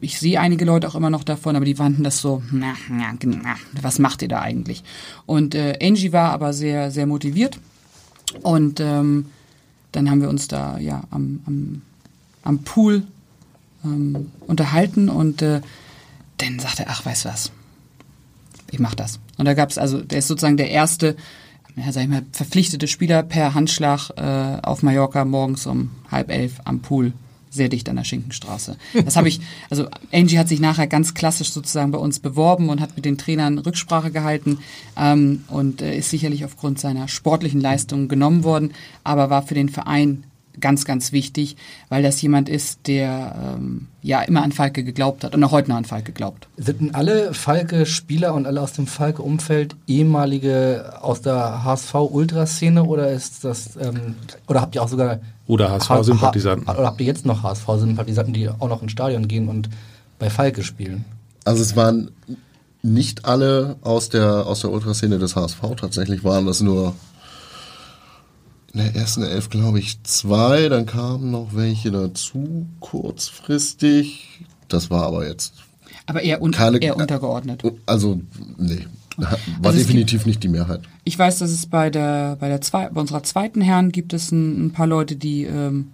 [0.01, 3.13] ich sehe einige Leute auch immer noch davon, aber die fanden das so, na, na,
[3.21, 4.83] na, was macht ihr da eigentlich?
[5.25, 7.59] Und äh, Angie war aber sehr, sehr motiviert
[8.41, 9.27] und ähm,
[9.91, 11.81] dann haben wir uns da ja am, am,
[12.43, 13.03] am Pool
[13.83, 15.61] ähm, unterhalten und äh,
[16.37, 17.51] dann sagte er, ach, weißt du was,
[18.71, 19.19] ich mach das.
[19.37, 21.15] Und da gab es also, der ist sozusagen der erste,
[21.75, 26.59] ja, sag ich mal, verpflichtete Spieler per Handschlag äh, auf Mallorca morgens um halb elf
[26.65, 27.13] am Pool
[27.53, 28.77] sehr dicht an der Schinkenstraße.
[29.05, 32.81] Das habe ich, also Angie hat sich nachher ganz klassisch sozusagen bei uns beworben und
[32.81, 34.59] hat mit den Trainern Rücksprache gehalten
[34.97, 38.73] ähm, und äh, ist sicherlich aufgrund seiner sportlichen Leistungen genommen worden,
[39.03, 40.23] aber war für den Verein
[40.59, 41.57] ganz, ganz wichtig,
[41.89, 45.69] weil das jemand ist, der ähm, ja immer an Falke geglaubt hat und auch heute
[45.69, 46.47] noch an Falke glaubt.
[46.57, 53.43] Sind denn alle Falke-Spieler und alle aus dem Falke-Umfeld ehemalige aus der HSV-Ultraszene oder ist
[53.43, 54.15] das ähm,
[54.47, 56.69] oder habt ihr auch sogar oder HSV-Sympathisanten?
[56.69, 59.69] Oder habt ihr jetzt noch HSV-Sympathisanten, die auch noch ins Stadion gehen und
[60.19, 61.05] bei Falke spielen?
[61.45, 62.11] Also es waren
[62.81, 65.59] nicht alle aus der aus der Ultraszene des HSV.
[65.77, 66.95] Tatsächlich waren das nur
[68.73, 70.67] in der ersten Elf, glaube ich, zwei.
[70.69, 74.45] Dann kamen noch welche dazu, kurzfristig.
[74.67, 75.53] Das war aber jetzt.
[76.05, 77.63] Aber eher, un keine, eher untergeordnet.
[77.85, 78.19] Also,
[78.57, 78.87] nee.
[79.17, 80.81] War Also definitiv nicht die Mehrheit.
[81.03, 84.31] Ich weiß, dass es bei der bei der zwei, bei unserer zweiten Herren gibt es
[84.31, 85.91] ein, ein paar Leute, die ähm,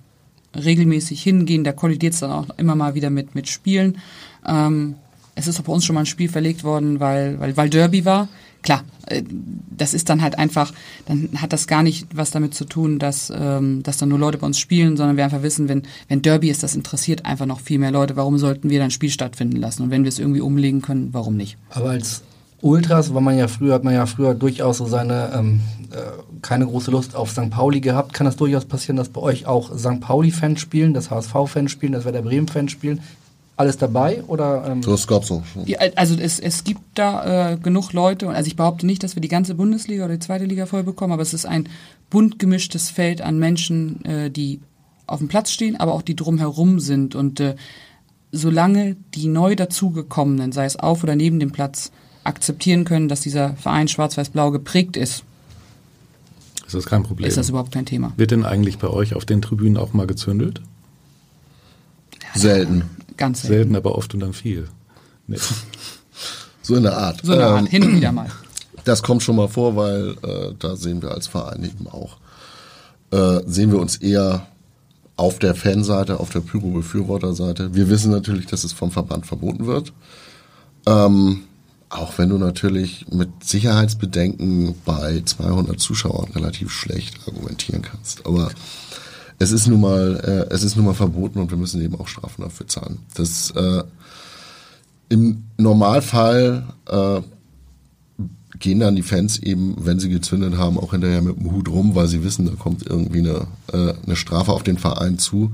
[0.56, 1.64] regelmäßig hingehen.
[1.64, 3.98] Da kollidiert es dann auch immer mal wieder mit mit Spielen.
[4.46, 4.96] Ähm,
[5.36, 8.06] es ist auch bei uns schon mal ein Spiel verlegt worden, weil weil weil Derby
[8.06, 8.28] war.
[8.62, 9.24] Klar, äh,
[9.76, 10.74] das ist dann halt einfach,
[11.06, 14.38] dann hat das gar nicht was damit zu tun, dass, ähm, dass dann nur Leute
[14.38, 17.62] bei uns spielen, sondern wir einfach wissen, wenn, wenn Derby ist, das interessiert einfach noch
[17.62, 18.16] viel mehr Leute.
[18.18, 19.84] Warum sollten wir dann ein Spiel stattfinden lassen?
[19.84, 21.58] Und wenn wir es irgendwie umlegen können, warum nicht?
[21.70, 22.24] Aber als
[22.62, 25.98] Ultras war man ja früher, hat man ja früher durchaus so seine, ähm, äh,
[26.42, 27.50] keine große Lust auf St.
[27.50, 28.14] Pauli gehabt.
[28.14, 30.02] Kann das durchaus passieren, dass bei euch auch St.
[30.02, 33.02] Pauli-Fans spielen, das HSV-Fans spielen, das Werder Bremen-Fans spielen?
[33.56, 34.66] Alles dabei oder?
[34.68, 35.44] Ähm Das gab's so.
[35.66, 39.16] Die, also es, es gibt da äh, genug Leute, und also ich behaupte nicht, dass
[39.16, 41.68] wir die ganze Bundesliga oder die zweite Liga voll bekommen, aber es ist ein
[42.10, 44.62] bunt gemischtes Feld an Menschen, äh, die
[45.08, 47.16] auf dem Platz stehen, aber auch die drumherum sind.
[47.16, 47.56] Und äh,
[48.32, 51.92] solange die neu dazugekommenen, sei es auf oder neben dem Platz,
[52.30, 55.24] akzeptieren können, dass dieser Verein Schwarz-Weiß-Blau geprägt ist,
[56.66, 57.28] Ist das kein Problem?
[57.28, 58.14] ist das überhaupt kein Thema.
[58.16, 60.62] Wird denn eigentlich bei euch auf den Tribünen auch mal gezündelt?
[62.36, 62.84] Selten.
[63.18, 63.56] Ganz selten.
[63.56, 64.68] Selten, aber oft und dann viel.
[65.28, 65.38] Nee.
[66.62, 67.22] So in der Art.
[67.24, 68.30] So eine Art, Ähm, hin und wieder mal.
[68.84, 72.18] Das kommt schon mal vor, weil äh, da sehen wir als Verein eben auch,
[73.10, 74.46] äh, sehen wir uns eher
[75.16, 77.74] auf der Fanseite, auf der Pyro-Befürworterseite.
[77.74, 79.94] Wir wissen natürlich, dass es vom Verband verboten wird.
[80.86, 81.42] Ähm,
[81.90, 88.26] auch wenn du natürlich mit Sicherheitsbedenken bei 200 Zuschauern relativ schlecht argumentieren kannst.
[88.26, 88.52] Aber
[89.40, 92.08] es ist nun mal, äh, es ist nun mal verboten und wir müssen eben auch
[92.08, 93.00] Strafen dafür zahlen.
[93.16, 93.84] Das äh,
[95.10, 97.22] im Normalfall äh,
[98.60, 101.96] gehen dann die Fans eben, wenn sie gezündet haben, auch hinterher mit dem Hut rum,
[101.96, 105.52] weil sie wissen, da kommt irgendwie eine, äh, eine Strafe auf den Verein zu.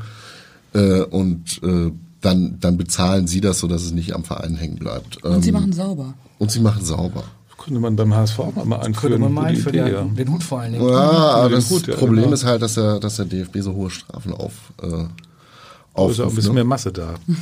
[0.73, 5.23] Äh, und äh, dann, dann bezahlen sie das, sodass es nicht am Verein hängen bleibt.
[5.23, 6.15] Und sie Ähm, machen sauber.
[6.39, 7.23] Und sie machen sauber.
[7.57, 8.93] Könnte man beim HSV mal, mal einführen.
[8.93, 10.03] Könnte man mal einführen, Idee, ja.
[10.03, 10.87] Den Hut vor allen Dingen.
[10.87, 12.33] Ja, aber den das Hut, ja, Problem genau.
[12.33, 16.29] ist halt, dass der, dass der DFB so hohe Strafen auf, äh, Da ist auch
[16.29, 16.55] ein bisschen ne?
[16.55, 17.15] mehr Masse da.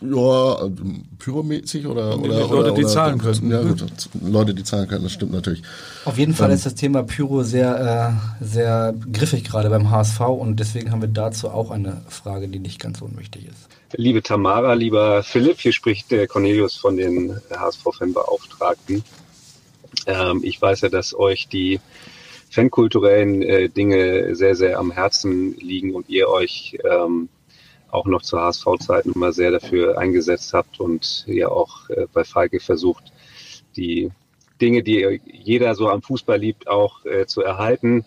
[0.00, 3.50] Ja, ähm, pyromäßig oder, Nee, oder, Leute, oder die oder, zahlen könnten.
[3.50, 3.84] Ja, gut,
[4.22, 5.62] Leute, die zahlen können, das stimmt natürlich.
[6.04, 10.20] Auf jeden Fall Ähm, ist das Thema Pyro sehr, äh, sehr griffig gerade beim HSV
[10.20, 13.68] und deswegen haben wir dazu auch eine Frage, die nicht ganz unwichtig ist.
[13.96, 19.04] Liebe Tamara, lieber Philipp, hier spricht der Cornelius von den HSV-Fanbeauftragten.
[20.06, 21.78] Ähm, ich weiß ja, dass euch die
[22.50, 27.28] fankulturellen äh, Dinge sehr, sehr am Herzen liegen und ihr euch ähm,
[27.88, 32.58] auch noch zu HSV-Zeiten immer sehr dafür eingesetzt habt und ihr auch äh, bei Falke
[32.58, 33.12] versucht,
[33.76, 34.10] die
[34.60, 38.04] Dinge, die jeder so am Fußball liebt, auch äh, zu erhalten.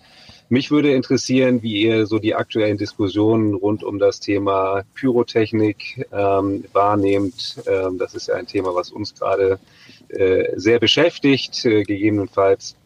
[0.50, 6.64] Mich würde interessieren, wie ihr so die aktuellen Diskussionen rund um das Thema Pyrotechnik ähm,
[6.72, 7.58] wahrnehmt.
[7.68, 9.60] Ähm, das ist ja ein Thema, was uns gerade
[10.08, 11.66] äh, sehr beschäftigt.
[11.66, 12.78] Äh, gegebenenfalls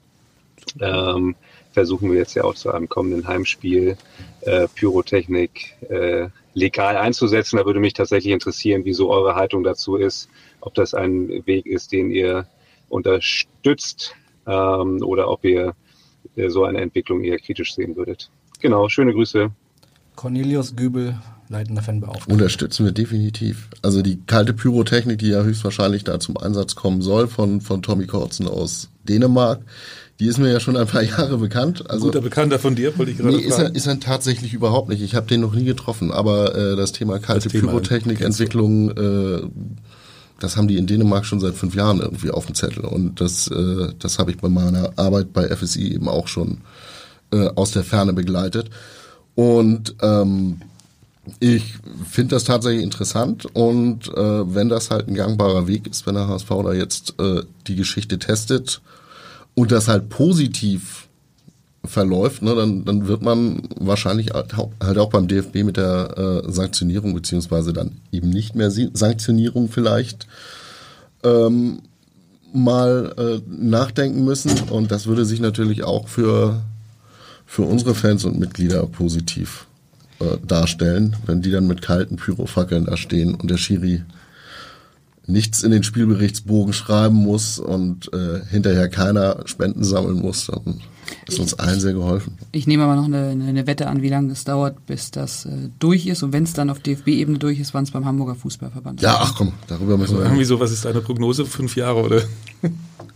[0.79, 1.35] ähm,
[1.71, 3.95] versuchen wir jetzt ja auch zu einem kommenden Heimspiel
[4.41, 7.57] äh, Pyrotechnik äh, legal einzusetzen.
[7.57, 10.29] Da würde mich tatsächlich interessieren, wie so eure Haltung dazu ist,
[10.61, 12.47] ob das ein Weg ist, den ihr
[12.89, 14.15] unterstützt
[14.47, 15.75] ähm, oder ob ihr
[16.35, 18.29] äh, so eine Entwicklung eher kritisch sehen würdet.
[18.59, 19.51] Genau, schöne Grüße.
[20.15, 21.15] Cornelius Gübel,
[21.49, 22.31] leitender Fanbeauftragter.
[22.31, 23.69] Unterstützen wir definitiv.
[23.81, 28.07] Also die kalte Pyrotechnik, die ja höchstwahrscheinlich da zum Einsatz kommen soll von, von Tommy
[28.07, 29.61] Kortzen aus Dänemark,
[30.19, 31.89] die ist mir ja schon ein paar Jahre bekannt.
[31.89, 34.89] Also, Guter Bekannter von dir, wollte ich gerade Nee, ist er, ist er tatsächlich überhaupt
[34.89, 35.01] nicht.
[35.01, 39.41] Ich habe den noch nie getroffen, aber äh, das Thema kalte Pyrotechnik-Entwicklung, äh,
[40.41, 42.83] das haben die in Dänemark schon seit fünf Jahren irgendwie auf dem Zettel.
[42.83, 46.59] Und das, äh, das habe ich bei meiner Arbeit bei FSI eben auch schon
[47.31, 48.69] äh, aus der Ferne begleitet.
[49.35, 50.61] Und ähm,
[51.39, 51.75] ich
[52.09, 56.27] finde das tatsächlich interessant und äh, wenn das halt ein gangbarer Weg ist, wenn der
[56.27, 58.81] HSV da jetzt äh, die Geschichte testet
[59.53, 61.07] und das halt positiv
[61.83, 67.13] verläuft, ne, dann, dann wird man wahrscheinlich halt auch- beim DFB mit der äh, Sanktionierung
[67.13, 70.27] beziehungsweise dann eben nicht mehr Sanktionierung vielleicht
[71.23, 71.79] ähm,
[72.53, 74.51] mal äh, nachdenken müssen.
[74.69, 76.61] Und das würde sich natürlich auch für
[77.51, 79.65] für unsere Fans und Mitglieder positiv
[80.19, 84.03] äh, darstellen, wenn die dann mit kalten Pyrofackeln da stehen und der Schiri
[85.27, 90.79] nichts in den Spielberichtsbogen schreiben muss und äh, hinterher keiner Spenden sammeln muss, dann
[91.27, 92.37] ist uns allen sehr geholfen.
[92.51, 95.69] Ich nehme aber noch eine, eine Wette an, wie lange es dauert, bis das äh,
[95.79, 96.23] durch ist.
[96.23, 99.35] Und wenn es dann auf DFB-Ebene durch ist, wann es beim Hamburger Fußballverband Ja, ach
[99.35, 101.45] komm, darüber müssen wir Irgendwie so, was ist deine Prognose?
[101.45, 102.21] Fünf Jahre oder?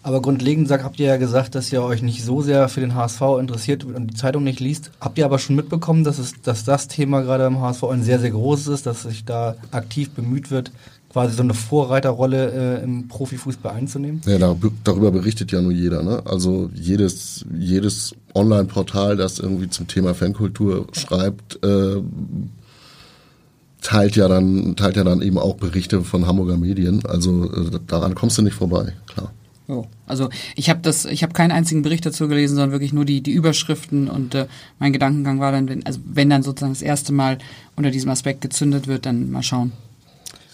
[0.05, 2.93] Aber grundlegend sagt, habt ihr ja gesagt, dass ihr euch nicht so sehr für den
[2.93, 4.91] HSV interessiert und die Zeitung nicht liest.
[5.01, 8.19] Habt ihr aber schon mitbekommen, dass, es, dass das Thema gerade im HSV ein sehr,
[8.19, 10.71] sehr großes ist, dass sich da aktiv bemüht wird,
[11.15, 14.19] quasi so eine Vorreiterrolle äh, im Profifußball einzunehmen?
[14.25, 14.53] Ja, da,
[14.83, 16.03] darüber berichtet ja nur jeder.
[16.03, 16.21] Ne?
[16.25, 22.01] Also jedes, jedes Online-Portal, das irgendwie zum Thema Fankultur schreibt, äh,
[23.81, 27.05] teilt ja dann teilt ja dann eben auch Berichte von Hamburger Medien.
[27.05, 29.31] Also äh, daran kommst du nicht vorbei, klar.
[29.69, 29.85] Oh.
[30.07, 33.21] Also ich habe das, ich habe keinen einzigen Bericht dazu gelesen, sondern wirklich nur die
[33.21, 34.47] die Überschriften und äh,
[34.79, 37.37] mein Gedankengang war dann, wenn, also wenn dann sozusagen das erste Mal
[37.77, 39.71] unter diesem Aspekt gezündet wird, dann mal schauen.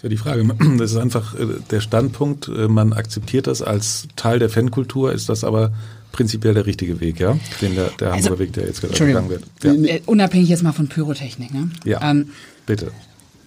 [0.02, 0.44] Ist ja die Frage.
[0.78, 2.48] Das ist einfach äh, der Standpunkt.
[2.48, 5.72] Äh, man akzeptiert das als Teil der Fankultur, ist das aber
[6.10, 9.30] prinzipiell der richtige Weg, ja, den der, der Hamburger Also, Weg, der jetzt gerade gegangen
[9.30, 9.44] wird.
[9.62, 11.70] Ja, Äh, unabhängig jetzt mal von Pyrotechnik, ne?
[11.84, 12.10] ja.
[12.10, 12.30] Ähm,
[12.66, 12.90] bitte.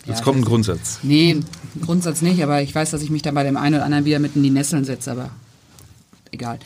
[0.06, 1.00] Jetzt ja, kommt ein Grundsatz.
[1.04, 1.38] Nee,
[1.82, 4.20] Grundsatz nicht, aber ich weiß, dass ich mich da bei dem einen oder anderen wieder
[4.20, 5.32] mit in die Nesseln setze, aber
[6.32, 6.60] egal.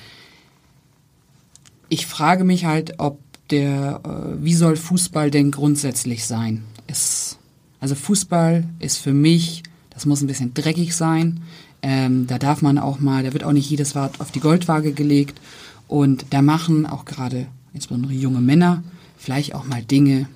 [1.90, 3.20] Ich frage mich halt, ob
[3.50, 6.64] der, äh, wie soll Fußball denn grundsätzlich sein?
[6.88, 7.38] Es,
[7.80, 9.64] also Fußball ist für mich,
[10.00, 11.42] das muss ein bisschen dreckig sein.
[11.82, 14.94] Ähm, da darf man auch mal, da wird auch nicht jedes Wort auf die Goldwaage
[14.94, 15.42] gelegt.
[15.90, 18.82] Und da machen auch gerade insbesondere junge Männer
[19.18, 20.30] vielleicht auch mal Dinge,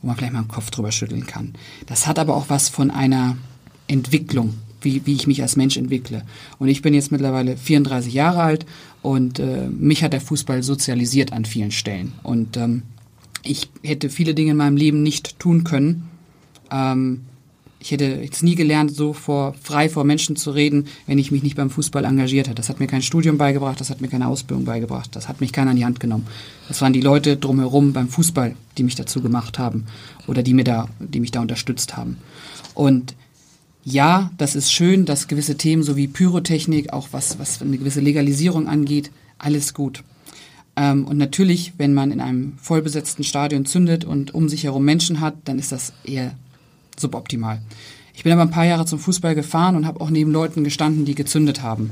[0.00, 1.54] wo man vielleicht mal den Kopf drüber schütteln kann.
[1.86, 3.36] Das hat aber auch was von einer
[3.88, 6.22] Entwicklung, wie, wie ich mich als Mensch entwickle.
[6.60, 8.66] Und ich bin jetzt mittlerweile 34 Jahre alt
[9.02, 12.12] und äh, mich hat der Fußball sozialisiert an vielen Stellen.
[12.22, 12.82] Und ähm,
[13.42, 16.08] ich hätte viele Dinge in meinem Leben nicht tun können.
[16.70, 17.22] Ähm,
[17.86, 21.44] ich hätte jetzt nie gelernt, so vor, frei vor Menschen zu reden, wenn ich mich
[21.44, 22.56] nicht beim Fußball engagiert hätte.
[22.56, 25.52] Das hat mir kein Studium beigebracht, das hat mir keine Ausbildung beigebracht, das hat mich
[25.52, 26.26] keiner an die Hand genommen.
[26.66, 29.84] Das waren die Leute drumherum beim Fußball, die mich dazu gemacht haben
[30.26, 32.16] oder die, mir da, die mich da unterstützt haben.
[32.74, 33.14] Und
[33.84, 38.00] ja, das ist schön, dass gewisse Themen so wie Pyrotechnik, auch was, was eine gewisse
[38.00, 40.02] Legalisierung angeht, alles gut.
[40.74, 45.20] Ähm, und natürlich, wenn man in einem vollbesetzten Stadion zündet und um sich herum Menschen
[45.20, 46.34] hat, dann ist das eher
[46.98, 47.60] suboptimal.
[48.14, 51.04] Ich bin aber ein paar Jahre zum Fußball gefahren und habe auch neben Leuten gestanden,
[51.04, 51.90] die gezündet haben.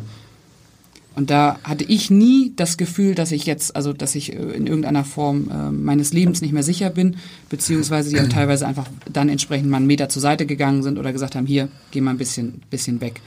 [1.15, 4.67] Und da hatte ich nie das Gefühl, dass ich jetzt, also dass ich äh, in
[4.67, 7.17] irgendeiner Form äh, meines Lebens nicht mehr sicher bin,
[7.49, 11.13] beziehungsweise die auch teilweise einfach dann entsprechend mal einen Meter zur Seite gegangen sind oder
[11.13, 13.21] gesagt haben, hier, geh mal ein bisschen, bisschen weg.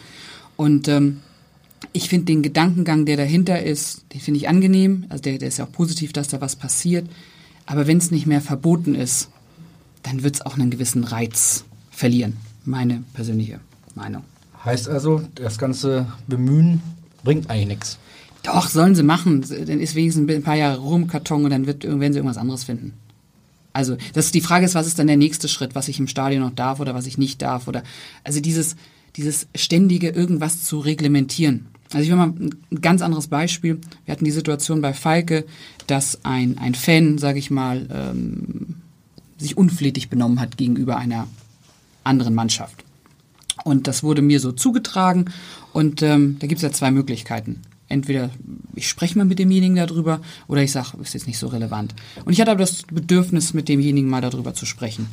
[0.57, 1.21] Und ähm,
[1.93, 5.05] ich finde den Gedankengang, der dahinter ist, den finde ich angenehm.
[5.09, 7.07] Also der, der ist ja auch positiv, dass da was passiert.
[7.65, 9.29] Aber wenn es nicht mehr verboten ist,
[10.03, 11.65] dann wird es auch einen gewissen Reiz
[11.97, 12.37] verlieren.
[12.63, 13.59] Meine persönliche
[13.95, 14.23] Meinung.
[14.63, 16.81] Heißt also, das ganze Bemühen
[17.23, 17.97] bringt eigentlich nichts.
[18.43, 19.41] Doch, sollen sie machen.
[19.41, 22.93] Dann ist wenigstens ein paar Jahre Rumkarton und dann wird, werden sie irgendwas anderes finden.
[23.73, 26.41] Also, das die Frage ist, was ist dann der nächste Schritt, was ich im Stadion
[26.41, 27.83] noch darf oder was ich nicht darf oder,
[28.23, 28.75] also dieses,
[29.15, 31.65] dieses ständige irgendwas zu reglementieren.
[31.91, 33.79] Also ich will mal ein ganz anderes Beispiel.
[34.05, 35.45] Wir hatten die Situation bei Falke,
[35.87, 38.75] dass ein, ein Fan, sage ich mal, ähm,
[39.37, 41.27] sich unflätig benommen hat gegenüber einer
[42.07, 42.83] anderen Mannschaft.
[43.63, 45.25] Und das wurde mir so zugetragen
[45.73, 47.61] und ähm, da gibt es ja zwei Möglichkeiten.
[47.89, 48.29] Entweder
[48.75, 51.95] ich spreche mal mit demjenigen darüber oder ich sage, ist jetzt nicht so relevant.
[52.25, 55.07] Und ich hatte aber das Bedürfnis, mit demjenigen mal darüber zu sprechen.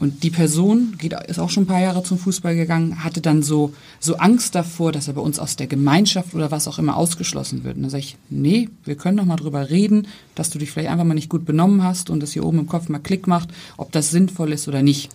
[0.00, 3.42] Und die Person geht, ist auch schon ein paar Jahre zum Fußball gegangen, hatte dann
[3.42, 6.96] so, so Angst davor, dass er bei uns aus der Gemeinschaft oder was auch immer
[6.96, 7.76] ausgeschlossen wird.
[7.76, 10.90] Und dann sage ich, nee, wir können doch mal drüber reden, dass du dich vielleicht
[10.90, 13.50] einfach mal nicht gut benommen hast und das hier oben im Kopf mal Klick macht,
[13.76, 15.10] ob das sinnvoll ist oder nicht.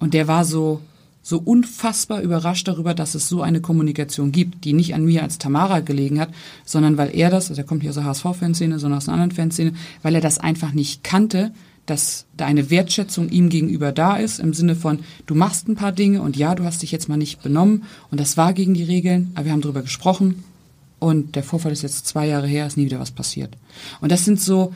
[0.00, 0.80] Und der war so,
[1.22, 5.38] so unfassbar überrascht darüber, dass es so eine Kommunikation gibt, die nicht an mir als
[5.38, 6.30] Tamara gelegen hat,
[6.64, 9.36] sondern weil er das, also er kommt nicht aus der HSV-Fanszene, sondern aus einer anderen
[9.36, 11.52] Fanszene, weil er das einfach nicht kannte,
[11.86, 15.92] dass da eine Wertschätzung ihm gegenüber da ist, im Sinne von, du machst ein paar
[15.92, 18.84] Dinge und ja, du hast dich jetzt mal nicht benommen und das war gegen die
[18.84, 20.44] Regeln, aber wir haben darüber gesprochen
[20.98, 23.56] und der Vorfall ist jetzt zwei Jahre her, ist nie wieder was passiert.
[24.00, 24.74] Und das sind so,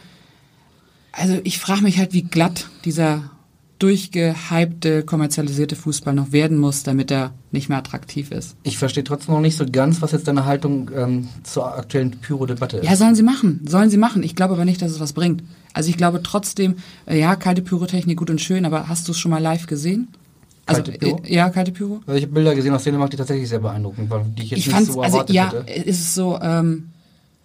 [1.13, 3.31] also ich frage mich halt, wie glatt dieser
[3.79, 8.57] durchgehypte, kommerzialisierte Fußball noch werden muss, damit er nicht mehr attraktiv ist.
[8.63, 12.79] Ich verstehe trotzdem noch nicht so ganz, was jetzt deine Haltung ähm, zur aktuellen Pyro-Debatte
[12.79, 12.85] ist.
[12.89, 14.23] Ja, sollen sie machen, sollen sie machen.
[14.23, 15.43] Ich glaube aber nicht, dass es was bringt.
[15.73, 19.19] Also ich glaube trotzdem, äh, ja, kalte Pyrotechnik gut und schön, aber hast du es
[19.19, 20.09] schon mal live gesehen?
[20.67, 21.21] Also, Kalte Pyro?
[21.25, 22.01] äh, ja, kalte Pyro.
[22.07, 24.61] Also ich habe Bilder gesehen aus Dänemark, die tatsächlich sehr beeindruckend waren, die ich jetzt
[24.61, 25.73] Ich nicht so also erwartet ja, hätte.
[25.89, 26.89] ist es so, ähm,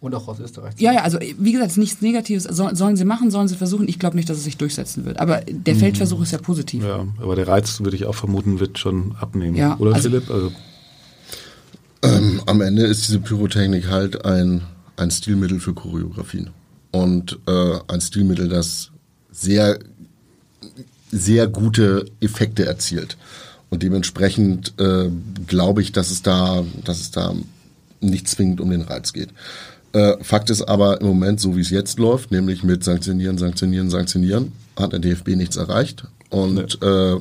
[0.01, 0.75] Und auch aus Österreich.
[0.77, 2.43] ja, ja, also wie gesagt, es ist nichts Negatives.
[2.45, 3.87] Soll, sollen sie machen, sollen sie versuchen.
[3.89, 5.19] Ich glaube nicht, dass es sich durchsetzen wird.
[5.19, 5.79] Aber der Mhm.
[5.79, 6.83] Feldversuch ist ja positiv.
[6.83, 9.57] Ja, aber der Reiz, würde ich auch vermuten, wird schon abnehmen.
[9.57, 10.29] Ja, Oder also- Philipp?
[10.31, 10.51] Also,
[12.01, 14.61] Ähm, am Ende ist diese Pyrotechnik halt ein,
[14.95, 16.51] ein Stilmittel für Choreografien.
[16.91, 18.91] Und äh, ein Stilmittel, das
[19.31, 19.79] sehr,
[21.11, 23.17] sehr gute Effekte erzielt.
[23.69, 25.09] Und dementsprechend äh,
[25.45, 27.33] glaube ich, dass es da, dass es da
[28.01, 29.29] nicht zwingend um den Reiz geht.
[29.93, 33.89] Äh, Fakt ist aber im Moment, so wie es jetzt läuft, nämlich mit Sanktionieren, Sanktionieren,
[33.89, 36.03] Sanktionieren, hat der DFB nichts erreicht.
[36.29, 37.15] Und äh,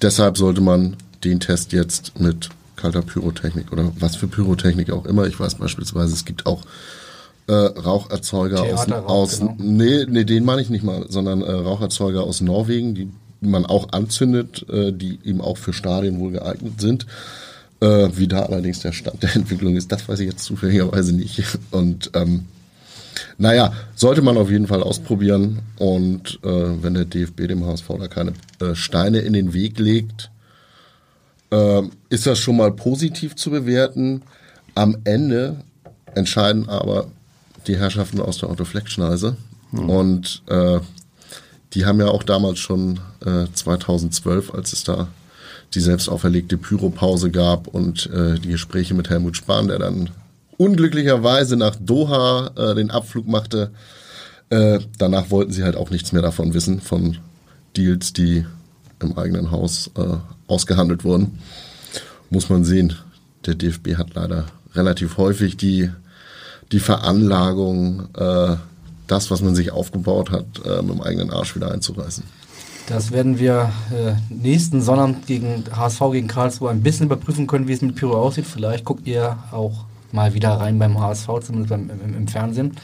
[0.00, 5.26] deshalb sollte man den Test jetzt mit kalter Pyrotechnik oder was für Pyrotechnik auch immer.
[5.26, 6.62] Ich weiß beispielsweise, es gibt auch
[7.46, 9.56] äh, Raucherzeuger aus, aus genau.
[9.58, 13.10] nee, nee, den meine ich nicht mal, sondern äh, Raucherzeuger aus Norwegen, die
[13.40, 17.06] man auch anzündet, äh, die eben auch für Stadien wohl geeignet sind.
[17.80, 21.42] Äh, wie da allerdings der Stand der Entwicklung ist, das weiß ich jetzt zufälligerweise nicht.
[21.70, 22.46] Und ähm,
[23.38, 25.60] naja, sollte man auf jeden Fall ausprobieren.
[25.78, 30.30] Und äh, wenn der DFB dem HSV da keine äh, Steine in den Weg legt,
[31.50, 34.22] äh, ist das schon mal positiv zu bewerten.
[34.74, 35.56] Am Ende
[36.14, 37.08] entscheiden aber
[37.66, 39.36] die Herrschaften aus der Autoflex-Schneise.
[39.72, 40.80] Und äh,
[41.74, 45.08] die haben ja auch damals schon äh, 2012, als es da
[45.76, 50.08] die selbst auferlegte Pyropause gab und äh, die Gespräche mit Helmut Spahn, der dann
[50.56, 53.70] unglücklicherweise nach Doha äh, den Abflug machte.
[54.48, 57.18] Äh, danach wollten sie halt auch nichts mehr davon wissen, von
[57.76, 58.46] Deals, die
[59.00, 60.16] im eigenen Haus äh,
[60.46, 61.38] ausgehandelt wurden.
[62.30, 62.94] Muss man sehen.
[63.44, 65.90] Der DFB hat leider relativ häufig die,
[66.72, 68.56] die Veranlagung, äh,
[69.06, 70.46] das, was man sich aufgebaut hat,
[70.82, 72.24] mit dem eigenen Arsch wieder einzureißen.
[72.88, 77.72] Das werden wir äh, nächsten Sonnabend gegen HSV gegen Karlsruhe ein bisschen überprüfen können, wie
[77.72, 78.46] es mit Pyro aussieht.
[78.46, 82.76] Vielleicht guckt ihr auch mal wieder rein beim HSV, zumindest beim, im, im Fernsehen.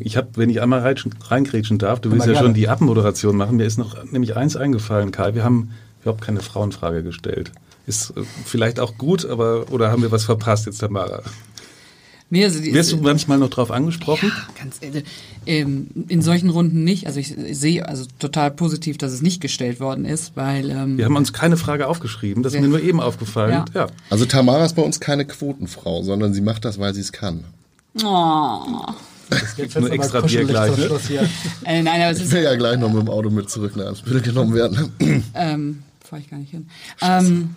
[0.00, 0.96] Ich habe, wenn ich einmal rein-
[1.28, 2.46] reingrätschen darf, du willst ja gerne.
[2.46, 3.58] schon die Abmoderation machen.
[3.58, 5.34] Mir ist noch nämlich eins eingefallen, Karl.
[5.34, 7.52] Wir haben überhaupt keine Frauenfrage gestellt.
[7.86, 11.20] Ist äh, vielleicht auch gut, aber oder haben wir was verpasst jetzt, Tamara?
[12.34, 14.32] Nee, also die- Wirst du manchmal noch drauf angesprochen?
[14.58, 15.04] Ganz, äh,
[15.46, 17.06] ähm, in solchen Runden nicht.
[17.06, 21.04] Also ich sehe also total positiv, dass es nicht gestellt worden ist, weil ähm, Wir
[21.04, 23.64] haben uns keine Frage aufgeschrieben, das ist mir nur eben aufgefallen.
[23.72, 23.82] Ja.
[23.82, 23.86] Ja.
[24.10, 27.44] Also Tamara ist bei uns keine Quotenfrau, sondern sie macht das, weil sie es kann.
[28.02, 28.58] Oh.
[29.30, 30.76] Es gibt nur extra Bier gleich.
[30.76, 30.90] Ne?
[31.64, 33.76] Äh, nein, aber es Ich ist will ja gleich noch mit dem Auto mit zurück
[33.76, 34.92] nach Eimsbüttel genommen werden.
[35.34, 36.66] ähm, fahre ich gar nicht hin.
[37.00, 37.54] Ähm,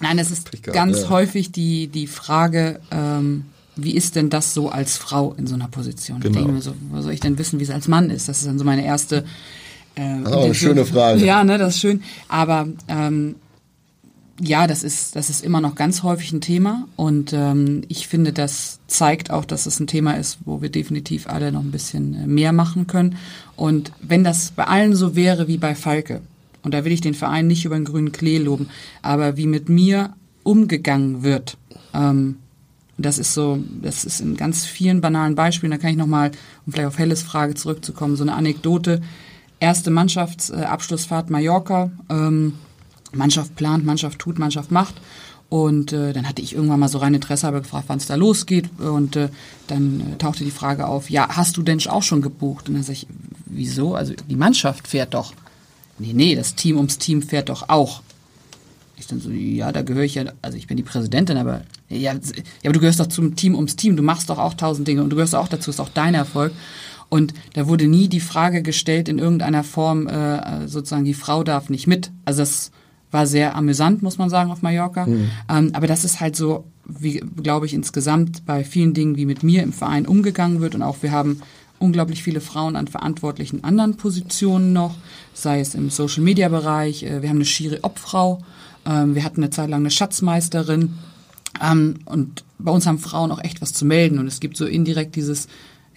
[0.00, 1.10] nein, es ist ganz ja.
[1.10, 3.44] häufig die, die Frage, ähm,
[3.76, 6.20] wie ist denn das so als Frau in so einer Position?
[6.20, 6.30] Genau.
[6.30, 8.28] Ich denke mir so, wo soll ich denn wissen, wie es als Mann ist?
[8.28, 9.24] Das ist dann so meine erste.
[9.96, 11.24] Äh, Das ist auch eine schöne Frage.
[11.24, 12.02] Ja, ne, das ist schön.
[12.28, 13.36] Aber ähm,
[14.40, 18.32] ja, das ist, das ist immer noch ganz häufig ein Thema und ähm, ich finde,
[18.32, 22.14] das zeigt auch, dass es ein Thema ist, wo wir definitiv alle noch ein bisschen
[22.14, 23.16] äh, mehr machen können.
[23.54, 26.20] Und wenn das bei allen so wäre wie bei Falke,
[26.62, 28.68] und da will ich den Verein nicht über den grünen Klee loben,
[29.02, 31.56] aber wie mit mir umgegangen wird,
[31.92, 32.36] ähm,
[32.96, 36.30] das ist so, das ist in ganz vielen banalen Beispielen, da kann ich nochmal,
[36.66, 39.02] um vielleicht auf Helles Frage zurückzukommen, so eine Anekdote.
[39.60, 42.54] Erste Mannschaftsabschlussfahrt Mallorca, ähm,
[43.12, 44.94] Mannschaft plant, Mannschaft tut, Mannschaft macht.
[45.48, 48.14] Und äh, dann hatte ich irgendwann mal so rein Interesse habe gefragt, wann es da
[48.16, 48.68] losgeht.
[48.80, 49.28] Und äh,
[49.68, 52.68] dann äh, tauchte die Frage auf, ja, hast du denn auch schon gebucht?
[52.68, 53.06] Und dann sage ich,
[53.46, 53.94] wieso?
[53.94, 55.32] Also die Mannschaft fährt doch.
[55.98, 58.02] Nee, nee, das Team ums Team fährt doch auch.
[59.04, 62.12] Ich dann so, ja, da gehöre ich ja, also ich bin die Präsidentin, aber ja,
[62.12, 62.20] ja,
[62.64, 65.10] aber du gehörst doch zum Team ums Team, du machst doch auch tausend Dinge und
[65.10, 66.52] du gehörst auch dazu, ist auch dein Erfolg.
[67.10, 71.68] Und da wurde nie die Frage gestellt in irgendeiner Form, äh, sozusagen, die Frau darf
[71.68, 72.10] nicht mit.
[72.24, 72.72] Also das
[73.10, 75.06] war sehr amüsant, muss man sagen, auf Mallorca.
[75.06, 75.30] Mhm.
[75.48, 79.42] Ähm, aber das ist halt so, wie, glaube ich, insgesamt bei vielen Dingen, wie mit
[79.42, 80.74] mir im Verein umgegangen wird.
[80.74, 81.40] Und auch wir haben
[81.78, 84.94] unglaublich viele Frauen an verantwortlichen anderen Positionen noch,
[85.34, 87.04] sei es im Social-Media-Bereich.
[87.04, 88.40] Äh, wir haben eine schiere Obfrau.
[88.86, 90.94] Ähm, wir hatten eine Zeit lang eine Schatzmeisterin.
[91.62, 94.18] Ähm, und bei uns haben Frauen auch echt was zu melden.
[94.18, 95.48] Und es gibt so indirekt dieses,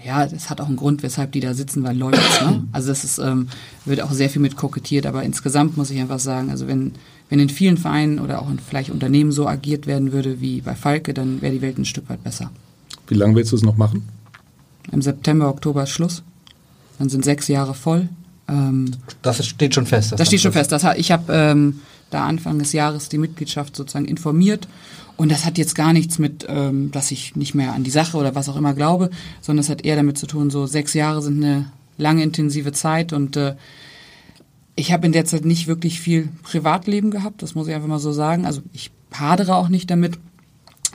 [0.04, 2.64] ja, das hat auch einen Grund, weshalb die da sitzen, weil Leute, ne?
[2.72, 3.48] Also das ist, ähm,
[3.86, 6.94] wird auch sehr viel mit kokettiert, aber insgesamt muss ich einfach sagen, also wenn,
[7.30, 10.76] wenn in vielen Vereinen oder auch in vielleicht Unternehmen so agiert werden würde wie bei
[10.76, 12.52] Falke, dann wäre die Welt ein Stück weit besser.
[13.08, 14.08] Wie lange willst du es noch machen?
[14.92, 16.24] Im September, Oktober ist Schluss.
[17.00, 18.10] Dann sind sechs Jahre voll.
[18.48, 20.14] Ähm, Das steht schon fest.
[20.18, 20.72] Das, steht schon fest.
[20.72, 24.68] Das, ich habe ähm, da Anfang des Jahres die Mitgliedschaft sozusagen informiert.
[25.18, 28.18] Und das hat jetzt gar nichts mit, ähm, dass ich nicht mehr an die Sache
[28.18, 29.10] oder was auch immer glaube,
[29.42, 33.14] sondern es hat eher damit zu tun, so sechs Jahre sind eine lange intensive Zeit
[33.14, 33.56] und äh,
[34.76, 37.98] ich habe in der Zeit nicht wirklich viel Privatleben gehabt, das muss ich einfach mal
[37.98, 38.46] so sagen.
[38.46, 40.20] Also ich hadere auch nicht damit.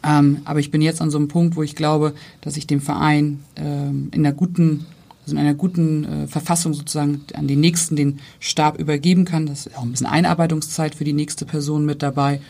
[0.05, 2.81] Ähm, aber ich bin jetzt an so einem Punkt, wo ich glaube, dass ich dem
[2.81, 4.87] Verein ähm, in einer guten,
[5.23, 9.47] also in einer guten äh, Verfassung sozusagen an die nächsten den Stab übergeben kann.
[9.47, 12.41] Das ist auch ein bisschen Einarbeitungszeit für die nächste Person mit dabei.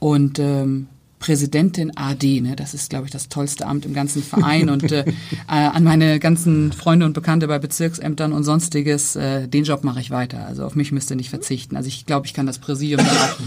[0.00, 0.88] Und ähm,
[1.18, 4.70] Präsidentin AD, ne, das ist, glaube ich, das tollste Amt im ganzen Verein.
[4.70, 5.04] und äh,
[5.48, 10.00] äh, an meine ganzen Freunde und Bekannte bei Bezirksämtern und sonstiges, äh, den Job mache
[10.00, 10.46] ich weiter.
[10.46, 11.76] Also auf mich müsst ihr nicht verzichten.
[11.76, 13.38] Also ich glaube, ich kann das Präsidium dann auch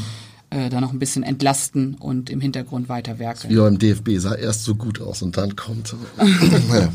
[0.52, 3.52] äh, da noch ein bisschen entlasten und im Hintergrund weiter werkeln.
[3.52, 5.96] Wie beim DFB sah erst so gut aus und dann kommt.
[6.70, 6.90] naja.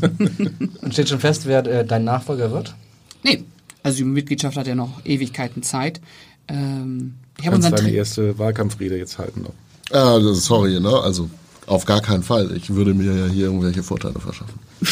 [0.81, 2.75] Und steht schon fest, wer äh, dein Nachfolger wird?
[3.23, 3.43] Nee,
[3.83, 5.99] also die Mitgliedschaft hat ja noch Ewigkeiten Zeit.
[6.47, 9.53] Ähm, ich habe unseren deine erste Wahlkampfrede jetzt halten noch.
[9.91, 10.89] Ah, das- sorry, ne?
[11.01, 11.29] Also
[11.65, 12.55] auf gar keinen Fall.
[12.55, 14.59] Ich würde mir ja hier irgendwelche Vorteile verschaffen.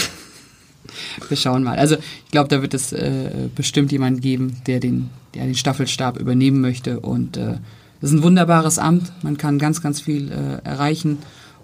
[1.29, 1.77] Wir schauen mal.
[1.77, 6.17] Also ich glaube, da wird es äh, bestimmt jemanden geben, der den, der den Staffelstab
[6.17, 6.99] übernehmen möchte.
[6.99, 7.57] Und äh,
[8.05, 9.11] ist ein wunderbares Amt.
[9.23, 11.19] Man kann ganz, ganz viel äh, erreichen.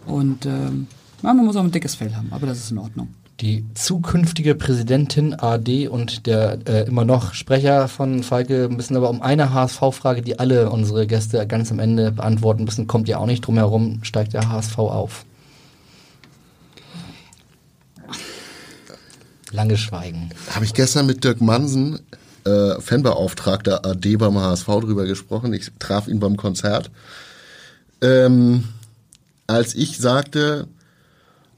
[0.06, 0.88] Und ähm,
[1.22, 3.10] man muss auch ein dickes Fell haben, aber das ist in Ordnung.
[3.40, 9.22] Die zukünftige Präsidentin AD und der äh, immer noch Sprecher von Falke müssen aber um
[9.22, 13.42] eine HSV-Frage, die alle unsere Gäste ganz am Ende beantworten müssen, kommt ja auch nicht
[13.42, 15.26] drum herum, steigt der HSV auf.
[19.52, 20.30] Lange Schweigen.
[20.54, 22.00] Habe ich gestern mit Dirk Mansen,
[22.46, 25.54] äh, Fanbeauftragter AD beim HSV, drüber gesprochen.
[25.54, 26.92] Ich traf ihn beim Konzert.
[28.02, 28.66] Ähm,
[29.48, 30.68] als ich sagte,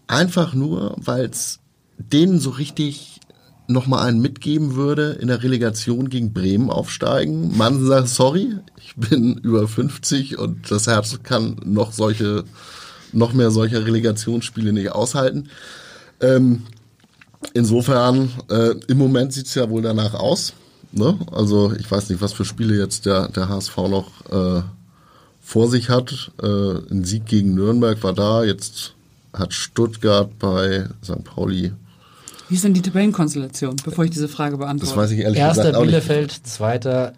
[0.07, 1.59] einfach nur, weil es
[1.97, 3.19] denen so richtig
[3.67, 7.57] nochmal einen mitgeben würde, in der Relegation gegen Bremen aufsteigen.
[7.57, 12.43] Mansen sagt, sorry, ich bin über 50 und das Herz kann noch solche,
[13.13, 15.49] noch mehr solcher Relegationsspiele nicht aushalten.
[16.19, 16.63] Ähm,
[17.53, 20.53] Insofern, äh, im Moment sieht's ja wohl danach aus.
[20.93, 21.17] Ne?
[21.31, 24.61] Also ich weiß nicht, was für Spiele jetzt der, der HSV noch äh,
[25.41, 26.31] vor sich hat.
[26.41, 26.45] Äh,
[26.91, 28.93] ein Sieg gegen Nürnberg war da, jetzt
[29.33, 31.23] hat Stuttgart bei St.
[31.23, 31.71] Pauli,
[32.49, 34.93] Wie ist denn die Tabellenkonstellation, bevor ich diese Frage beantworte?
[34.93, 35.91] das weiß ich ehrlich Erster gesagt auch nicht.
[35.91, 37.13] Bielefeld, zweiter,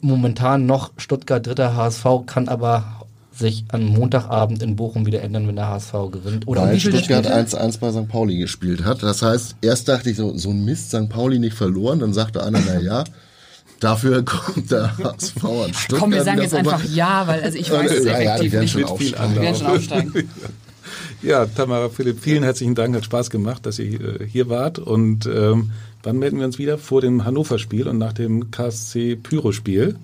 [0.00, 3.06] momentan noch Stuttgart, dritter HSV, kann aber
[3.38, 6.48] sich am Montagabend in Bochum wieder ändern, wenn der HSV gewinnt.
[6.48, 7.56] Oder Weil wie viel der Stuttgart spielte?
[7.60, 8.08] 1-1 bei St.
[8.08, 9.02] Pauli gespielt hat.
[9.02, 11.08] Das heißt, erst dachte ich so, so ein Mist, St.
[11.08, 12.00] Pauli nicht verloren.
[12.00, 13.04] Dann sagte einer, na ja,
[13.80, 16.00] dafür kommt der HSV an Stuttgart.
[16.00, 16.72] Komm, wir sagen jetzt vorbei.
[16.72, 18.72] einfach ja, weil also ich weiß es Ja, ja, die effektiv werden nicht.
[18.72, 19.34] schon Mit viel aufsteigen.
[19.34, 20.30] Wir werden schon aufsteigen.
[21.22, 22.94] Ja, Tamara, Philipp, vielen herzlichen Dank.
[22.94, 24.78] Hat Spaß gemacht, dass ihr äh, hier wart.
[24.78, 25.72] Und ähm,
[26.02, 26.78] wann melden wir uns wieder?
[26.78, 29.96] Vor dem Hannover-Spiel und nach dem KSC Pyro-Spiel.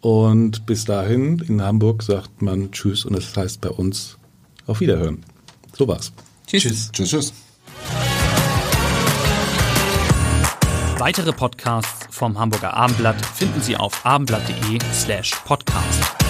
[0.00, 4.16] Und bis dahin in Hamburg sagt man Tschüss und es heißt bei uns
[4.66, 5.24] auf Wiederhören.
[5.76, 6.12] So war's.
[6.46, 6.90] Tschüss.
[6.92, 7.32] Tschüss, tschüss.
[10.98, 16.27] Weitere Podcasts vom Hamburger Abendblatt finden Sie auf abendblatt.de slash podcast.